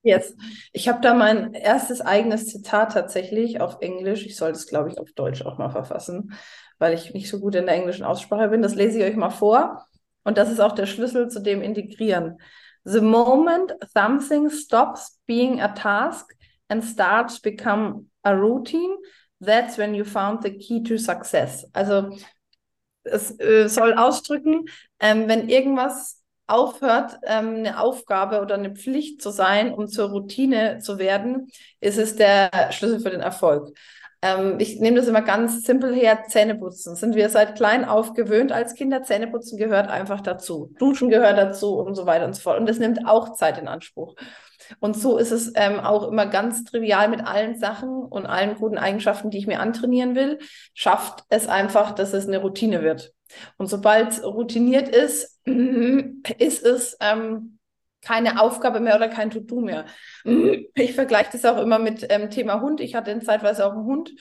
[0.04, 0.36] Yes.
[0.72, 4.26] Ich habe da mein erstes eigenes Zitat tatsächlich auf Englisch.
[4.26, 6.34] Ich sollte es, glaube ich, auf Deutsch auch mal verfassen,
[6.78, 8.62] weil ich nicht so gut in der englischen Aussprache bin.
[8.62, 9.88] Das lese ich euch mal vor.
[10.24, 12.38] Und das ist auch der Schlüssel zu dem Integrieren.
[12.84, 16.36] The moment something stops being a task
[16.68, 18.98] and starts become a routine,
[19.40, 21.66] that's when you found the key to success.
[21.74, 22.16] Also
[23.04, 24.66] es äh, soll ausdrücken,
[25.00, 30.80] ähm, wenn irgendwas aufhört, ähm, eine Aufgabe oder eine Pflicht zu sein, um zur Routine
[30.80, 33.76] zu werden, ist es der Schlüssel für den Erfolg.
[34.24, 36.96] Ähm, ich nehme das immer ganz simpel her, Zähneputzen.
[36.96, 39.04] Sind wir seit klein auf gewöhnt als Kinder.
[39.04, 40.74] Zähneputzen gehört einfach dazu.
[40.80, 42.58] Duschen gehört dazu und so weiter und so fort.
[42.58, 44.16] Und das nimmt auch Zeit in Anspruch.
[44.80, 48.78] Und so ist es ähm, auch immer ganz trivial mit allen Sachen und allen guten
[48.78, 50.40] Eigenschaften, die ich mir antrainieren will,
[50.74, 53.12] schafft es einfach, dass es eine Routine wird.
[53.58, 57.60] Und sobald es routiniert ist, ist es ähm,
[58.02, 59.86] keine Aufgabe mehr oder kein To-Do mehr.
[60.76, 62.82] Ich vergleiche das auch immer mit ähm, Thema Hund.
[62.82, 64.12] Ich hatte zeitweise auch einen Hund.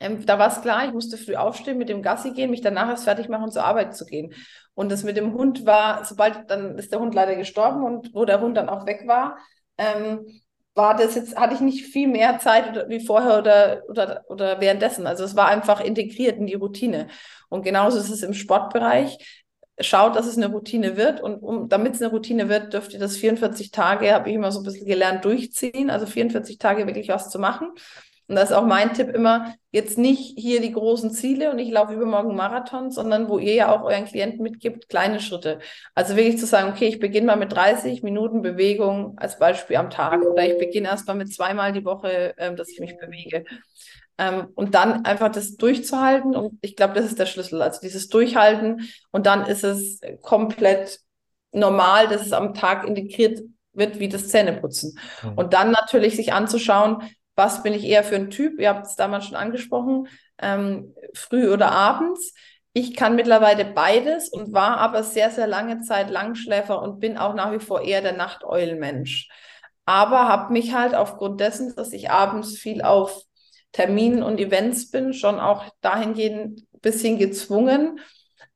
[0.00, 2.88] Ähm, da war es klar, ich musste früh aufstehen, mit dem Gassi gehen, mich danach
[2.88, 4.32] erst fertig machen zur Arbeit zu gehen.
[4.74, 8.24] Und das mit dem Hund war, sobald dann ist der Hund leider gestorben und wo
[8.24, 9.38] der Hund dann auch weg war,
[9.76, 10.24] ähm,
[10.74, 15.08] war das jetzt, hatte ich nicht viel mehr Zeit wie vorher oder, oder, oder währenddessen.
[15.08, 17.08] Also es war einfach integriert in die Routine.
[17.48, 19.37] Und genauso ist es im Sportbereich
[19.80, 21.20] schaut, dass es eine Routine wird.
[21.20, 24.52] Und um, damit es eine Routine wird, dürft ihr das 44 Tage, habe ich immer
[24.52, 25.90] so ein bisschen gelernt, durchziehen.
[25.90, 27.70] Also 44 Tage wirklich was zu machen.
[28.28, 31.70] Und das ist auch mein Tipp immer, jetzt nicht hier die großen Ziele und ich
[31.70, 35.60] laufe übermorgen Marathon, sondern wo ihr ja auch euren Klienten mitgibt, kleine Schritte.
[35.94, 39.88] Also wirklich zu sagen, okay, ich beginne mal mit 30 Minuten Bewegung als Beispiel am
[39.88, 43.44] Tag oder ich beginne erst mal mit zweimal die Woche, ähm, dass ich mich bewege.
[44.18, 46.34] Ähm, und dann einfach das durchzuhalten.
[46.34, 47.62] Und ich glaube, das ist der Schlüssel.
[47.62, 48.88] Also dieses Durchhalten.
[49.10, 51.00] Und dann ist es komplett
[51.52, 53.40] normal, dass es am Tag integriert
[53.72, 54.98] wird wie das Zähneputzen.
[55.22, 55.32] Mhm.
[55.34, 57.02] Und dann natürlich sich anzuschauen,
[57.36, 58.58] was bin ich eher für ein Typ?
[58.58, 60.08] Ihr habt es damals schon angesprochen,
[60.38, 62.34] ähm, früh oder abends.
[62.72, 67.34] Ich kann mittlerweile beides und war aber sehr, sehr lange Zeit Langschläfer und bin auch
[67.34, 69.28] nach wie vor eher der Nachteulenmensch.
[69.84, 73.22] Aber habe mich halt aufgrund dessen, dass ich abends viel auf
[73.78, 78.00] Terminen und Events bin, schon auch dahingehend ein bisschen gezwungen,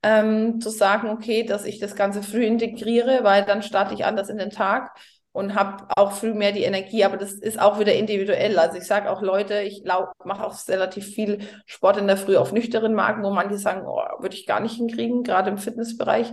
[0.02, 4.30] ähm, zu sagen, okay, dass ich das Ganze früh integriere, weil dann starte ich anders
[4.30, 4.98] in den Tag
[5.30, 8.58] und habe auch früh mehr die Energie, aber das ist auch wieder individuell.
[8.58, 12.50] Also ich sage auch Leute, ich mache auch relativ viel Sport in der Früh auf
[12.50, 16.32] nüchternen Magen, wo manche sagen, oh, würde ich gar nicht hinkriegen, gerade im Fitnessbereich.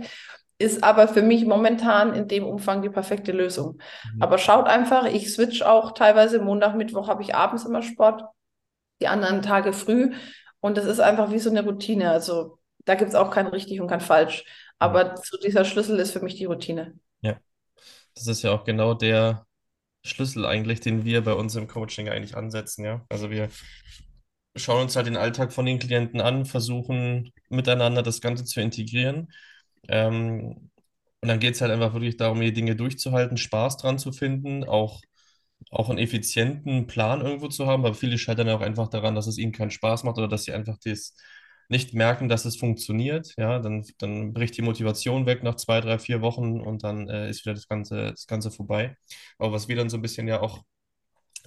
[0.58, 3.78] Ist aber für mich momentan in dem Umfang die perfekte Lösung.
[4.16, 4.22] Mhm.
[4.22, 8.24] Aber schaut einfach, ich switch auch teilweise Montag, Mittwoch habe ich abends immer Sport
[9.00, 10.12] die anderen Tage früh.
[10.60, 12.10] Und das ist einfach wie so eine Routine.
[12.10, 14.44] Also da gibt es auch kein richtig und kein falsch.
[14.78, 16.94] Aber so dieser Schlüssel ist für mich die Routine.
[17.22, 17.38] Ja,
[18.14, 19.46] das ist ja auch genau der
[20.04, 22.84] Schlüssel eigentlich, den wir bei uns im Coaching eigentlich ansetzen.
[22.84, 23.50] Ja, also wir
[24.56, 29.32] schauen uns halt den Alltag von den Klienten an, versuchen miteinander das Ganze zu integrieren.
[29.88, 30.70] Ähm,
[31.22, 34.64] und dann geht es halt einfach wirklich darum, die Dinge durchzuhalten, Spaß dran zu finden,
[34.64, 35.02] auch
[35.70, 39.26] auch einen effizienten Plan irgendwo zu haben, aber viele scheitern ja auch einfach daran, dass
[39.26, 41.14] es ihnen keinen Spaß macht oder dass sie einfach das
[41.68, 43.34] nicht merken, dass es funktioniert.
[43.38, 47.30] Ja, dann, dann bricht die Motivation weg nach zwei, drei, vier Wochen und dann äh,
[47.30, 48.96] ist wieder das Ganze, das Ganze vorbei.
[49.38, 50.64] Aber was wir dann so ein bisschen ja auch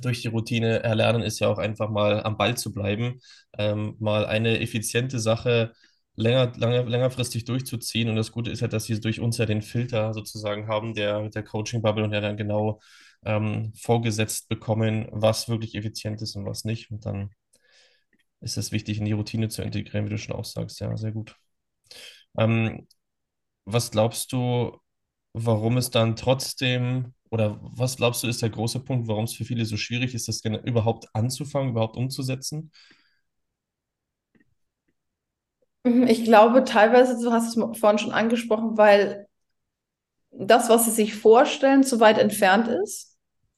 [0.01, 3.20] durch die Routine erlernen, ist ja auch einfach mal am Ball zu bleiben,
[3.57, 5.74] ähm, mal eine effiziente Sache
[6.16, 8.09] länger, lange, längerfristig durchzuziehen.
[8.09, 11.30] Und das Gute ist halt, dass sie durch uns ja den Filter sozusagen haben, der
[11.30, 12.80] der Coaching-Bubble und der dann genau
[13.26, 16.91] ähm, vorgesetzt bekommen, was wirklich effizient ist und was nicht.
[16.91, 17.32] Und dann
[18.41, 20.80] ist es wichtig, in die Routine zu integrieren, wie du schon auch sagst.
[20.80, 21.36] Ja, sehr gut.
[22.38, 22.88] Ähm,
[23.65, 24.78] was glaubst du,
[25.34, 29.45] warum es dann trotzdem, oder was glaubst du, ist der große Punkt, warum es für
[29.45, 32.71] viele so schwierig ist, das überhaupt anzufangen, überhaupt umzusetzen?
[35.86, 39.28] Mhm, ich glaube teilweise, du hast es vorhin schon angesprochen, weil
[40.32, 43.12] das, was sie sich vorstellen, zu weit entfernt ist.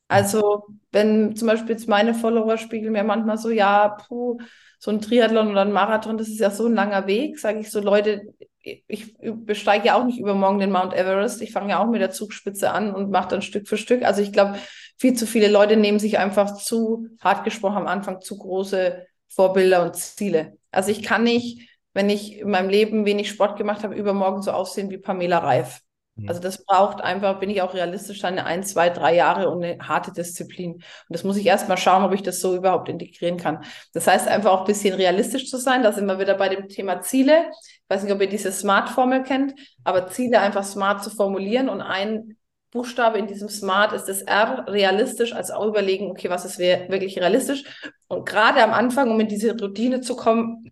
[0.07, 4.37] Also wenn zum Beispiel jetzt meine Follower spiegeln mir manchmal so, ja, puh,
[4.79, 7.71] so ein Triathlon oder ein Marathon, das ist ja so ein langer Weg, sage ich
[7.71, 8.21] so, Leute,
[8.61, 11.41] ich besteige ja auch nicht übermorgen den Mount Everest.
[11.41, 14.03] Ich fange ja auch mit der Zugspitze an und mache dann Stück für Stück.
[14.03, 14.57] Also ich glaube,
[14.97, 19.83] viel zu viele Leute nehmen sich einfach zu, hart gesprochen am Anfang, zu große Vorbilder
[19.83, 20.57] und Ziele.
[20.71, 24.51] Also ich kann nicht, wenn ich in meinem Leben wenig Sport gemacht habe, übermorgen so
[24.51, 25.81] aussehen wie Pamela Reif.
[26.27, 29.77] Also das braucht einfach, bin ich auch realistisch, eine ein, zwei, drei Jahre und eine
[29.85, 30.75] harte Disziplin.
[30.75, 33.65] Und das muss ich erstmal schauen, ob ich das so überhaupt integrieren kann.
[33.93, 35.83] Das heißt einfach auch ein bisschen realistisch zu sein.
[35.83, 37.49] Da sind wir wieder bei dem Thema Ziele.
[37.51, 41.81] Ich weiß nicht, ob ihr diese Smart-Formel kennt, aber Ziele einfach smart zu formulieren und
[41.81, 42.37] ein
[42.71, 47.17] Buchstabe in diesem Smart ist das R, realistisch, als auch überlegen, okay, was ist wirklich
[47.19, 47.63] realistisch?
[48.07, 50.71] Und gerade am Anfang, um in diese Routine zu kommen,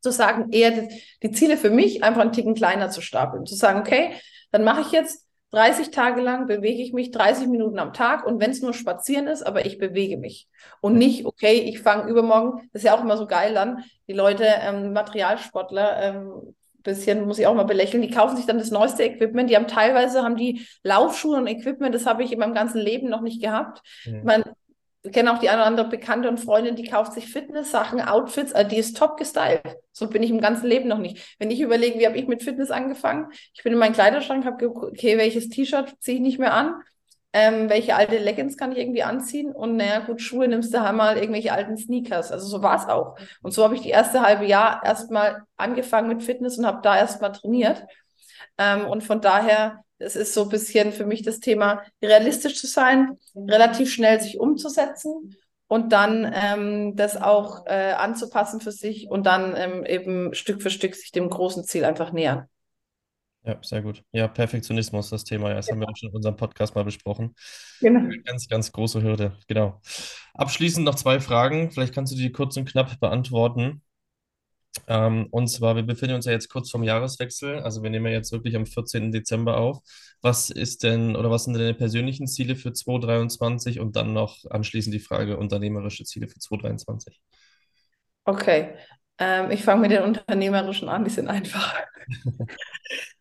[0.00, 3.46] zu sagen, eher die, die Ziele für mich einfach einen Ticken kleiner zu stapeln.
[3.46, 4.14] Zu sagen, okay,
[4.54, 8.40] dann mache ich jetzt 30 Tage lang, bewege ich mich 30 Minuten am Tag und
[8.40, 10.46] wenn es nur spazieren ist, aber ich bewege mich.
[10.80, 14.12] Und nicht, okay, ich fange übermorgen, das ist ja auch immer so geil dann, die
[14.12, 18.70] Leute, ähm, Materialsportler, ähm, bisschen, muss ich auch mal belächeln, die kaufen sich dann das
[18.70, 19.50] neueste Equipment.
[19.50, 23.08] Die haben teilweise, haben die Laufschuhe und Equipment, das habe ich in meinem ganzen Leben
[23.08, 23.82] noch nicht gehabt.
[24.04, 24.22] Mhm.
[24.22, 24.44] Man
[25.04, 28.54] ich kenne auch die eine oder andere Bekannte und Freundin, die kauft sich Fitness-Sachen, Outfits,
[28.54, 29.76] also die ist top gestylt.
[29.92, 31.36] So bin ich im ganzen Leben noch nicht.
[31.38, 33.26] Wenn ich überlege, wie habe ich mit Fitness angefangen?
[33.52, 36.80] Ich bin in meinen Kleiderschrank, habe geguckt, okay, welches T-Shirt ziehe ich nicht mehr an?
[37.34, 39.52] Ähm, welche alte Leggings kann ich irgendwie anziehen?
[39.52, 42.32] Und naja, gut, Schuhe nimmst du halt mal irgendwelche alten Sneakers.
[42.32, 43.18] Also so war es auch.
[43.42, 46.96] Und so habe ich die erste halbe Jahr erstmal angefangen mit Fitness und habe da
[46.96, 47.84] erstmal trainiert.
[48.56, 52.66] Ähm, und von daher es ist so ein bisschen für mich das Thema, realistisch zu
[52.66, 55.34] sein, relativ schnell sich umzusetzen
[55.66, 60.70] und dann ähm, das auch äh, anzupassen für sich und dann ähm, eben Stück für
[60.70, 62.48] Stück sich dem großen Ziel einfach nähern.
[63.46, 64.02] Ja, sehr gut.
[64.12, 65.50] Ja, Perfektionismus, das Thema.
[65.50, 65.72] Ja, das ja.
[65.72, 67.34] haben wir auch schon in unserem Podcast mal besprochen.
[67.80, 68.08] Genau.
[68.24, 69.36] Ganz, ganz große Hürde.
[69.48, 69.82] Genau.
[70.32, 71.70] Abschließend noch zwei Fragen.
[71.70, 73.82] Vielleicht kannst du die kurz und knapp beantworten.
[74.86, 78.12] Ähm, und zwar, wir befinden uns ja jetzt kurz vorm Jahreswechsel, also wir nehmen ja
[78.12, 79.12] jetzt wirklich am 14.
[79.12, 79.78] Dezember auf.
[80.20, 84.38] Was ist denn oder was sind denn deine persönlichen Ziele für 2023 und dann noch
[84.50, 87.20] anschließend die Frage unternehmerische Ziele für 2023?
[88.24, 88.74] Okay,
[89.18, 91.74] ähm, ich fange mit den unternehmerischen an, die sind einfach.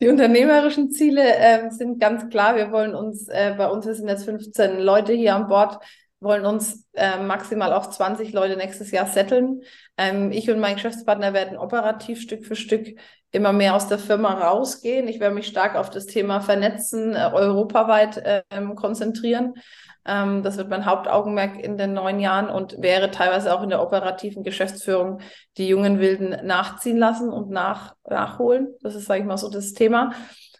[0.01, 2.55] die unternehmerischen Ziele äh, sind ganz klar.
[2.55, 5.83] Wir wollen uns, äh, bei uns sind jetzt 15 Leute hier an Bord,
[6.23, 9.61] wollen uns äh, maximal auf 20 Leute nächstes Jahr setteln.
[9.97, 12.97] Ähm, ich und mein Geschäftspartner werden operativ Stück für Stück
[13.31, 15.07] immer mehr aus der Firma rausgehen.
[15.07, 19.55] Ich werde mich stark auf das Thema Vernetzen äh, europaweit ähm, konzentrieren.
[20.05, 23.81] Ähm, das wird mein Hauptaugenmerk in den neun Jahren und wäre teilweise auch in der
[23.81, 25.19] operativen Geschäftsführung
[25.57, 28.75] die jungen Wilden nachziehen lassen und nach, nachholen.
[28.81, 30.13] Das ist, sage ich mal, so das Thema.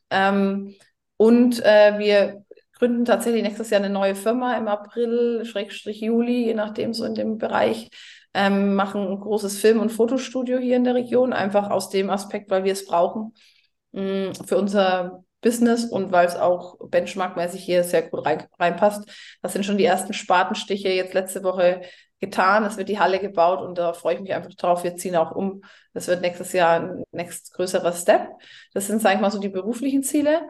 [0.10, 0.76] Ähm,
[1.18, 2.43] und äh, wir
[2.84, 7.16] gründen tatsächlich nächstes Jahr eine neue Firma im April, Schrägstrich Juli, je nachdem so in
[7.16, 7.90] dem Bereich.
[8.34, 12.50] Ähm, machen ein großes Film- und Fotostudio hier in der Region, einfach aus dem Aspekt,
[12.50, 13.36] weil wir es brauchen
[13.94, 19.10] mh, mm, für unser Business und weil es auch benchmarkmäßig hier sehr gut rein, reinpasst.
[19.42, 21.84] Das sind schon die ersten Spatenstiche jetzt letzte Woche
[22.20, 22.66] getan.
[22.66, 24.84] Es wird die Halle gebaut und da freue ich mich einfach drauf.
[24.84, 25.62] Wir ziehen auch um.
[25.94, 28.28] Das wird nächstes Jahr ein nächst größerer Step.
[28.74, 30.42] Das sind, sage ich mal, so die beruflichen Ziele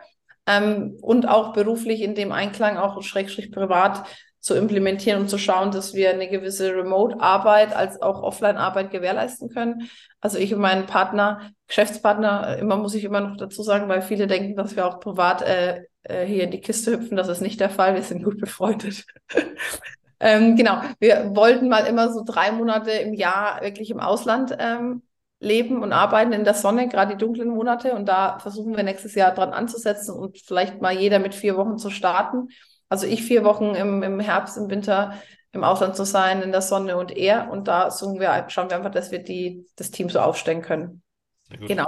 [0.48, 4.04] ähm, und auch beruflich in dem Einklang auch schrägstrich privat
[4.44, 9.90] zu implementieren und zu schauen, dass wir eine gewisse Remote-Arbeit als auch Offline-Arbeit gewährleisten können.
[10.20, 14.28] Also ich und mein Partner, Geschäftspartner, immer muss ich immer noch dazu sagen, weil viele
[14.28, 17.16] denken, dass wir auch privat äh, äh, hier in die Kiste hüpfen.
[17.16, 17.96] Das ist nicht der Fall.
[17.96, 19.06] Wir sind gut befreundet.
[20.20, 25.04] ähm, genau, wir wollten mal immer so drei Monate im Jahr wirklich im Ausland ähm,
[25.44, 27.94] leben und arbeiten in der Sonne, gerade die dunklen Monate.
[27.94, 31.78] Und da versuchen wir nächstes Jahr dran anzusetzen und vielleicht mal jeder mit vier Wochen
[31.78, 32.48] zu starten.
[32.90, 35.14] Also ich vier Wochen im, im Herbst, im Winter
[35.52, 37.52] im Ausland zu sein, in der Sonne und er.
[37.52, 41.04] Und da suchen wir, schauen wir einfach, dass wir die, das Team so aufstellen können.
[41.50, 41.88] Genau.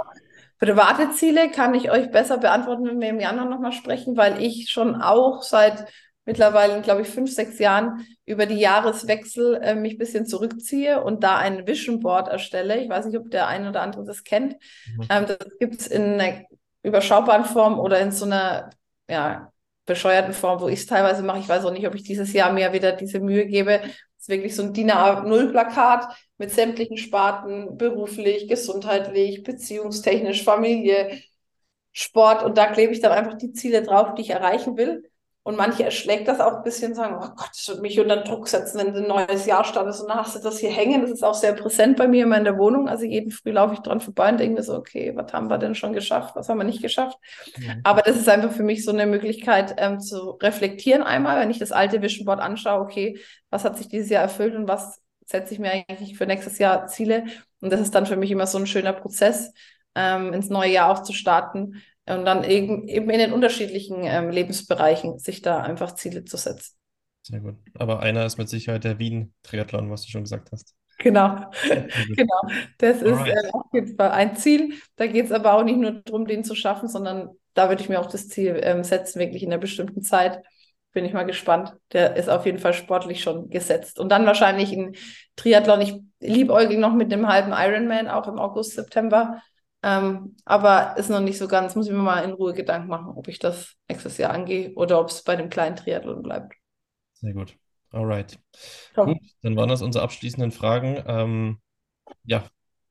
[0.58, 4.70] Private Ziele kann ich euch besser beantworten, wenn wir im Januar nochmal sprechen, weil ich
[4.70, 5.86] schon auch seit
[6.26, 11.22] mittlerweile, glaube ich, fünf, sechs Jahren über die Jahreswechsel äh, mich ein bisschen zurückziehe und
[11.22, 12.78] da ein Vision Board erstelle.
[12.78, 14.56] Ich weiß nicht, ob der eine oder andere das kennt.
[14.96, 15.06] Mhm.
[15.08, 16.44] Ähm, das gibt es in einer
[16.82, 18.70] überschaubaren Form oder in so einer
[19.08, 19.52] ja,
[19.86, 21.38] bescheuerten Form, wo ich es teilweise mache.
[21.38, 23.80] Ich weiß auch nicht, ob ich dieses Jahr mir wieder diese Mühe gebe.
[24.18, 26.08] Es ist wirklich so ein DIN A0-Plakat
[26.38, 31.20] mit sämtlichen Sparten, beruflich, gesundheitlich, beziehungstechnisch, Familie,
[31.92, 32.42] Sport.
[32.42, 35.04] Und da klebe ich dann einfach die Ziele drauf, die ich erreichen will
[35.46, 38.48] Und manche erschlägt das auch ein bisschen, sagen, oh Gott, das wird mich unter Druck
[38.48, 40.00] setzen, wenn ein neues Jahr startet.
[40.00, 41.02] Und dann hast du das hier hängen.
[41.02, 42.88] Das ist auch sehr präsent bei mir immer in der Wohnung.
[42.88, 45.58] Also jeden Früh laufe ich dran vorbei und denke mir so, okay, was haben wir
[45.58, 46.34] denn schon geschafft?
[46.34, 47.16] Was haben wir nicht geschafft?
[47.58, 47.80] Mhm.
[47.84, 51.60] Aber das ist einfach für mich so eine Möglichkeit ähm, zu reflektieren einmal, wenn ich
[51.60, 55.54] das alte Vision Board anschaue, okay, was hat sich dieses Jahr erfüllt und was setze
[55.54, 57.22] ich mir eigentlich für nächstes Jahr Ziele?
[57.60, 59.52] Und das ist dann für mich immer so ein schöner Prozess,
[59.94, 64.30] ähm, ins neue Jahr auch zu starten, und dann eben, eben in den unterschiedlichen ähm,
[64.30, 66.76] Lebensbereichen sich da einfach Ziele zu setzen.
[67.22, 67.56] Sehr gut.
[67.74, 70.74] Aber einer ist mit Sicherheit der Wien-Triathlon, was du schon gesagt hast.
[70.98, 71.36] Genau,
[72.16, 72.40] genau.
[72.78, 73.28] Das Alright.
[73.28, 74.74] ist äh, auf jeden Fall ein Ziel.
[74.96, 77.88] Da geht es aber auch nicht nur darum, den zu schaffen, sondern da würde ich
[77.88, 80.42] mir auch das Ziel ähm, setzen, wirklich in einer bestimmten Zeit.
[80.92, 81.74] Bin ich mal gespannt.
[81.92, 83.98] Der ist auf jeden Fall sportlich schon gesetzt.
[83.98, 84.94] Und dann wahrscheinlich ein
[85.34, 85.80] Triathlon.
[85.80, 89.42] Ich liebäugel noch mit dem halben Ironman, auch im August, September.
[89.86, 93.12] Ähm, aber ist noch nicht so ganz, muss ich mir mal in Ruhe Gedanken machen,
[93.14, 96.54] ob ich das nächstes Jahr angehe oder ob es bei dem kleinen Triathlon bleibt.
[97.14, 97.56] Sehr gut.
[97.92, 98.36] Alright.
[98.96, 101.04] Gut, dann waren das unsere abschließenden Fragen.
[101.06, 101.60] Ähm,
[102.24, 102.48] ja,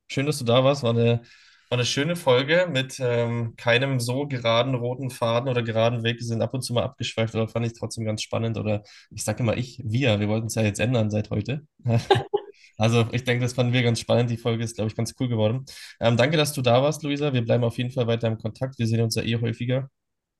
[0.08, 0.84] schön, dass du da warst.
[0.84, 1.24] War eine,
[1.70, 6.20] war eine schöne Folge mit ähm, keinem so geraden roten Faden oder geraden Weg.
[6.20, 8.58] Wir sind ab und zu mal abgeschweift, aber fand ich trotzdem ganz spannend.
[8.58, 11.68] Oder ich sage immer ich, wir, wir wollten es ja jetzt ändern seit heute.
[12.78, 14.30] Also ich denke, das fanden wir ganz spannend.
[14.30, 15.66] Die Folge ist, glaube ich, ganz cool geworden.
[16.00, 17.34] Ähm, danke, dass du da warst, Luisa.
[17.34, 18.78] Wir bleiben auf jeden Fall weiter im Kontakt.
[18.80, 19.90] Wir sehen uns ja eh häufiger.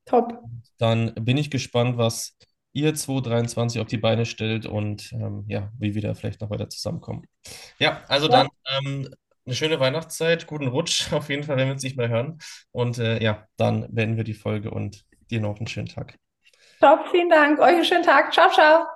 [0.06, 0.40] Top.
[0.78, 2.38] Dann bin ich gespannt, was
[2.74, 6.70] ihr 2023 auf die Beine stellt und ähm, ja, wie wir da vielleicht noch weiter
[6.70, 7.24] zusammenkommen.
[7.80, 8.44] Ja, also ja.
[8.44, 9.10] dann ähm,
[9.46, 12.38] eine schöne Weihnachtszeit, guten Rutsch auf jeden Fall, wenn wir uns nicht mehr hören.
[12.72, 16.18] Und äh, ja, dann beenden wir die Folge und dir noch einen schönen Tag.
[16.82, 17.60] Top, vielen Dank.
[17.60, 18.34] Euch einen schönen Tag.
[18.34, 18.95] Ciao, ciao.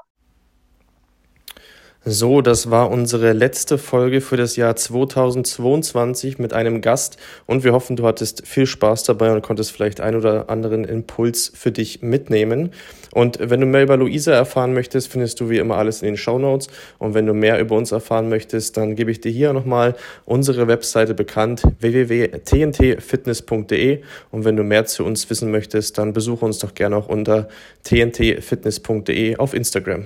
[2.05, 7.73] So, das war unsere letzte Folge für das Jahr 2022 mit einem Gast und wir
[7.73, 12.01] hoffen, du hattest viel Spaß dabei und konntest vielleicht ein oder anderen Impuls für dich
[12.01, 12.71] mitnehmen.
[13.11, 16.15] Und wenn du mehr über Luisa erfahren möchtest, findest du wie immer alles in den
[16.15, 16.69] Show Notes.
[16.99, 19.93] Und wenn du mehr über uns erfahren möchtest, dann gebe ich dir hier nochmal
[20.23, 24.03] unsere Webseite bekannt, www.tntfitness.de.
[24.31, 27.49] Und wenn du mehr zu uns wissen möchtest, dann besuche uns doch gerne auch unter
[27.83, 30.05] tntfitness.de auf Instagram.